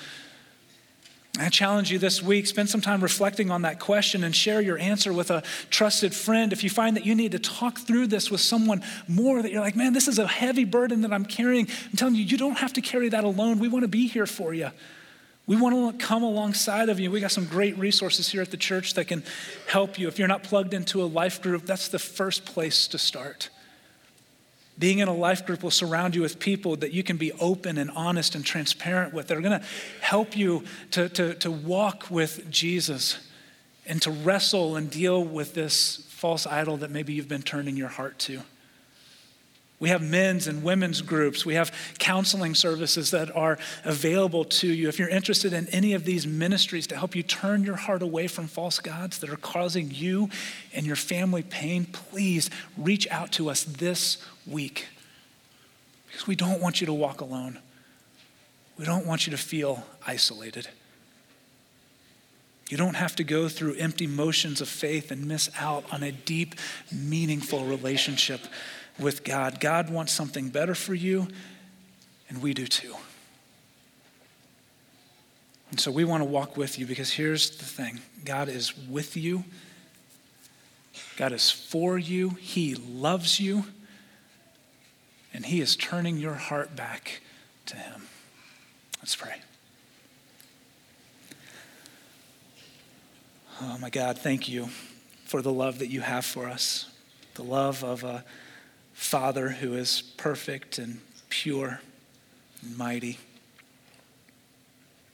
I 1.37 1.49
challenge 1.49 1.91
you 1.91 1.99
this 1.99 2.23
week, 2.23 2.47
spend 2.47 2.71
some 2.71 2.81
time 2.81 3.03
reflecting 3.03 3.51
on 3.51 3.63
that 3.63 3.81
question 3.81 4.23
and 4.23 4.35
share 4.35 4.61
your 4.61 4.79
answer 4.79 5.13
with 5.13 5.33
a 5.33 5.43
trusted 5.69 6.15
friend. 6.15 6.53
If 6.53 6.63
you 6.63 6.71
find 6.71 6.97
that 6.97 7.05
you 7.05 7.17
need 7.17 7.33
to 7.33 7.41
talk 7.41 7.79
through 7.79 8.07
this 8.07 8.31
with 8.31 8.41
someone 8.41 8.81
more, 9.09 9.43
that 9.43 9.51
you're 9.51 9.61
like, 9.61 9.75
man, 9.75 9.93
this 9.93 10.07
is 10.07 10.21
a 10.21 10.29
heavy 10.29 10.65
burden 10.65 11.03
that 11.03 11.13
I'm 11.13 11.25
carrying, 11.25 11.67
I'm 11.91 11.97
telling 11.97 12.15
you, 12.15 12.23
you 12.23 12.39
don't 12.39 12.59
have 12.59 12.73
to 12.75 12.81
carry 12.81 13.09
that 13.09 13.25
alone. 13.25 13.59
We 13.59 13.67
want 13.67 13.83
to 13.83 13.89
be 13.89 14.07
here 14.07 14.27
for 14.27 14.55
you. 14.55 14.71
We 15.51 15.57
want 15.57 15.99
to 15.99 16.07
come 16.07 16.23
alongside 16.23 16.91
of 16.91 17.01
you. 17.01 17.11
We 17.11 17.19
got 17.19 17.33
some 17.33 17.45
great 17.45 17.77
resources 17.77 18.29
here 18.29 18.41
at 18.41 18.53
the 18.53 18.57
church 18.57 18.95
that 18.95 19.07
can 19.07 19.25
help 19.67 19.99
you. 19.99 20.07
If 20.07 20.17
you're 20.17 20.29
not 20.29 20.45
plugged 20.45 20.75
into 20.75 21.03
a 21.03 21.07
life 21.07 21.43
group, 21.43 21.67
that's 21.67 21.89
the 21.89 21.99
first 21.99 22.45
place 22.45 22.87
to 22.87 22.99
start. 22.99 23.51
Being 24.79 25.01
in 25.01 25.09
a 25.09 25.13
life 25.13 25.45
group 25.45 25.65
will 25.65 25.73
surround 25.73 26.15
you 26.15 26.23
with 26.23 26.39
people 26.39 26.77
that 26.77 26.93
you 26.93 27.03
can 27.03 27.17
be 27.17 27.33
open 27.33 27.79
and 27.79 27.91
honest 27.97 28.37
and 28.37 28.47
transparent 28.47 29.13
with. 29.13 29.27
That 29.27 29.39
are 29.39 29.41
going 29.41 29.59
to 29.59 29.67
help 30.01 30.37
you 30.37 30.63
to, 30.93 31.09
to, 31.09 31.35
to 31.35 31.51
walk 31.51 32.09
with 32.13 32.49
Jesus 32.49 33.19
and 33.87 34.01
to 34.03 34.13
wrestle 34.13 34.77
and 34.77 34.89
deal 34.89 35.21
with 35.25 35.55
this 35.55 36.07
false 36.11 36.47
idol 36.47 36.77
that 36.77 36.93
maybe 36.93 37.13
you've 37.13 37.27
been 37.27 37.43
turning 37.43 37.77
your 37.77 37.89
heart 37.89 38.21
to. 38.21 38.43
We 39.81 39.89
have 39.89 40.03
men's 40.03 40.47
and 40.47 40.63
women's 40.63 41.01
groups. 41.01 41.47
We 41.47 41.55
have 41.55 41.73
counseling 41.99 42.55
services 42.55 43.11
that 43.13 43.35
are 43.35 43.59
available 43.83 44.45
to 44.45 44.69
you. 44.69 44.89
If 44.89 44.99
you're 44.99 45.09
interested 45.09 45.55
in 45.55 45.69
any 45.69 45.95
of 45.95 46.05
these 46.05 46.27
ministries 46.27 46.87
to 46.89 46.97
help 46.97 47.17
you 47.17 47.23
turn 47.23 47.65
your 47.65 47.77
heart 47.77 48.03
away 48.03 48.27
from 48.27 48.47
false 48.47 48.79
gods 48.79 49.19
that 49.21 49.31
are 49.31 49.37
causing 49.37 49.91
you 49.91 50.29
and 50.75 50.85
your 50.85 50.97
family 50.97 51.43
pain, 51.43 51.87
please 51.87 52.51
reach 52.77 53.09
out 53.11 53.33
to 53.33 53.49
us 53.49 53.65
this 53.65 54.23
week. 54.47 54.87
Because 56.09 56.27
we 56.27 56.37
don't 56.37 56.61
want 56.61 56.83
you 56.83 56.87
to 56.87 56.93
walk 56.93 57.23
alone. 57.23 57.59
We 58.77 58.85
don't 58.85 59.07
want 59.07 59.27
you 59.27 59.31
to 59.31 59.39
feel 59.39 59.87
isolated. 60.07 60.69
You 62.69 62.77
don't 62.77 62.97
have 62.97 63.17
to 63.17 63.25
go 63.25 63.49
through 63.49 63.77
empty 63.77 64.07
motions 64.07 64.61
of 64.61 64.69
faith 64.69 65.11
and 65.11 65.27
miss 65.27 65.49
out 65.59 65.85
on 65.91 66.03
a 66.03 66.13
deep, 66.13 66.55
meaningful 66.93 67.65
relationship 67.65 68.43
with 68.99 69.25
God. 69.25 69.61
God 69.61 69.91
wants 69.91 70.13
something 70.13 70.49
better 70.49 70.75
for 70.75 70.95
you, 70.95 71.29
and 72.29 72.43
we 72.43 72.55
do 72.55 72.67
too. 72.67 72.95
And 75.71 75.79
so 75.79 75.91
we 75.91 76.05
want 76.05 76.23
to 76.23 76.29
walk 76.29 76.57
with 76.57 76.79
you 76.79 76.87
because 76.87 77.13
here's 77.13 77.51
the 77.51 77.65
thing 77.65 78.01
God 78.25 78.49
is 78.49 78.77
with 78.77 79.17
you, 79.17 79.45
God 81.17 81.33
is 81.33 81.51
for 81.51 81.99
you, 81.99 82.31
He 82.31 82.75
loves 82.75 83.39
you, 83.39 83.65
and 85.33 85.47
He 85.47 85.61
is 85.61 85.77
turning 85.77 86.19
your 86.19 86.35
heart 86.35 86.75
back 86.75 87.21
to 87.67 87.77
Him. 87.77 88.03
Let's 89.01 89.17
pray. 89.17 89.41
Oh, 93.63 93.79
my 93.79 93.91
God, 93.91 94.19
thank 94.19 94.49
you 94.49 94.69
for 95.27 95.43
the 95.43 95.53
love 95.53 95.79
that 95.79 95.89
you 95.89 96.01
have 96.01 96.25
for 96.25 96.47
us, 96.47 96.91
the 97.35 97.45
love 97.45 97.85
of 97.85 98.03
a 98.05 98.25
Father 99.01 99.49
who 99.49 99.75
is 99.75 100.03
perfect 100.19 100.77
and 100.77 101.01
pure 101.31 101.81
and 102.63 102.77
mighty. 102.77 103.19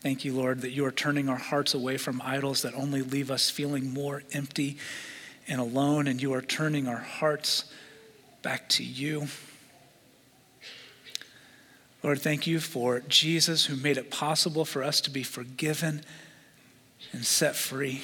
Thank 0.01 0.25
you, 0.25 0.35
Lord, 0.35 0.62
that 0.62 0.72
you 0.72 0.85
are 0.85 0.90
turning 0.90 1.29
our 1.29 1.38
hearts 1.38 1.72
away 1.72 1.96
from 1.96 2.20
idols 2.22 2.62
that 2.62 2.75
only 2.75 3.01
leave 3.01 3.31
us 3.31 3.49
feeling 3.49 3.94
more 3.94 4.25
empty 4.33 4.77
and 5.46 5.61
alone, 5.61 6.09
and 6.09 6.20
you 6.20 6.35
are 6.35 6.42
turning 6.42 6.88
our 6.88 6.99
hearts 6.99 7.72
back 8.42 8.68
to 8.70 8.85
you. 8.85 9.29
Lord, 12.03 12.20
thank 12.20 12.44
you 12.44 12.59
for 12.59 13.01
Jesus 13.01 13.66
who 13.66 13.77
made 13.77 13.99
it 13.99 14.11
possible 14.11 14.64
for 14.64 14.83
us 14.83 15.01
to 15.03 15.11
be 15.11 15.22
forgiven 15.22 16.03
and 17.12 17.25
set 17.25 17.55
free. 17.55 18.03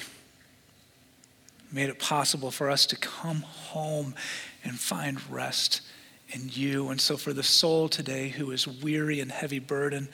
Made 1.73 1.89
it 1.89 1.99
possible 1.99 2.51
for 2.51 2.69
us 2.69 2.85
to 2.85 2.95
come 2.95 3.41
home 3.41 4.15
and 4.63 4.79
find 4.79 5.19
rest 5.29 5.81
in 6.29 6.49
you. 6.49 6.89
And 6.89 6.99
so, 6.99 7.17
for 7.17 7.33
the 7.33 7.43
soul 7.43 7.89
today 7.89 8.29
who 8.29 8.51
is 8.51 8.67
weary 8.67 9.19
and 9.19 9.31
heavy 9.31 9.59
burden, 9.59 10.09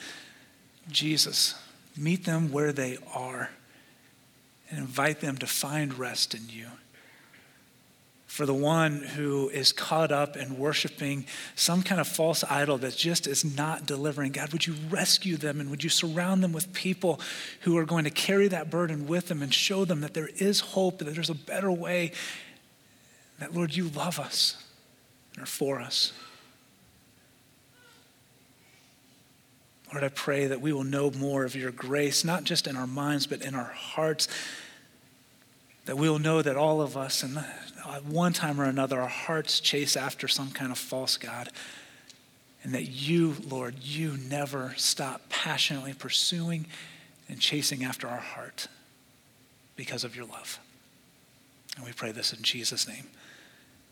Jesus, 0.89 1.55
meet 1.95 2.25
them 2.25 2.51
where 2.51 2.71
they 2.71 2.97
are 3.13 3.49
and 4.69 4.79
invite 4.79 5.19
them 5.19 5.37
to 5.37 5.47
find 5.47 5.97
rest 5.97 6.33
in 6.33 6.41
you. 6.49 6.67
for 8.29 8.45
the 8.45 8.53
one 8.53 9.01
who 9.01 9.49
is 9.49 9.73
caught 9.73 10.11
up 10.11 10.37
in 10.37 10.59
worshiping 10.59 11.25
some 11.55 11.81
kind 11.81 11.99
of 11.99 12.07
false 12.07 12.43
idol 12.43 12.77
that 12.77 12.95
just 12.95 13.25
is 13.25 13.43
not 13.43 13.87
delivering. 13.87 14.31
God, 14.31 14.53
would 14.53 14.67
you 14.67 14.75
rescue 14.91 15.35
them 15.35 15.59
and 15.59 15.71
would 15.71 15.83
you 15.83 15.89
surround 15.89 16.43
them 16.43 16.53
with 16.53 16.71
people 16.71 17.19
who 17.61 17.75
are 17.75 17.85
going 17.85 18.03
to 18.03 18.11
carry 18.11 18.47
that 18.47 18.69
burden 18.69 19.07
with 19.07 19.29
them 19.29 19.41
and 19.41 19.51
show 19.51 19.83
them 19.83 20.01
that 20.01 20.13
there 20.13 20.29
is 20.37 20.59
hope, 20.59 20.99
that 20.99 21.13
there's 21.13 21.31
a 21.31 21.35
better 21.35 21.71
way, 21.71 22.11
that, 23.39 23.53
Lord, 23.53 23.75
you 23.75 23.89
love 23.89 24.19
us 24.19 24.63
and 25.33 25.43
are 25.43 25.47
for 25.47 25.79
us. 25.79 26.13
Lord, 29.91 30.03
I 30.03 30.09
pray 30.09 30.45
that 30.47 30.61
we 30.61 30.71
will 30.71 30.83
know 30.83 31.09
more 31.11 31.45
of 31.45 31.55
your 31.55 31.71
grace, 31.71 32.23
not 32.23 32.43
just 32.43 32.67
in 32.67 32.75
our 32.75 32.85
minds, 32.85 33.25
but 33.25 33.41
in 33.41 33.55
our 33.55 33.71
hearts. 33.73 34.27
That 35.85 35.97
we 35.97 36.09
will 36.09 36.19
know 36.19 36.41
that 36.43 36.55
all 36.55 36.81
of 36.81 36.95
us, 36.95 37.23
and 37.23 37.37
at 37.37 38.05
one 38.05 38.33
time 38.33 38.61
or 38.61 38.65
another, 38.65 39.01
our 39.01 39.07
hearts 39.07 39.59
chase 39.59 39.97
after 39.97 40.27
some 40.27 40.51
kind 40.51 40.71
of 40.71 40.77
false 40.77 41.17
God. 41.17 41.49
And 42.63 42.75
that 42.75 42.87
you, 42.87 43.35
Lord, 43.47 43.75
you 43.81 44.17
never 44.29 44.73
stop 44.77 45.29
passionately 45.29 45.93
pursuing 45.93 46.67
and 47.27 47.39
chasing 47.39 47.83
after 47.83 48.07
our 48.07 48.19
heart 48.19 48.67
because 49.75 50.03
of 50.03 50.15
your 50.15 50.25
love. 50.25 50.59
And 51.77 51.85
we 51.85 51.93
pray 51.93 52.11
this 52.11 52.33
in 52.33 52.43
Jesus' 52.43 52.87
name. 52.87 53.05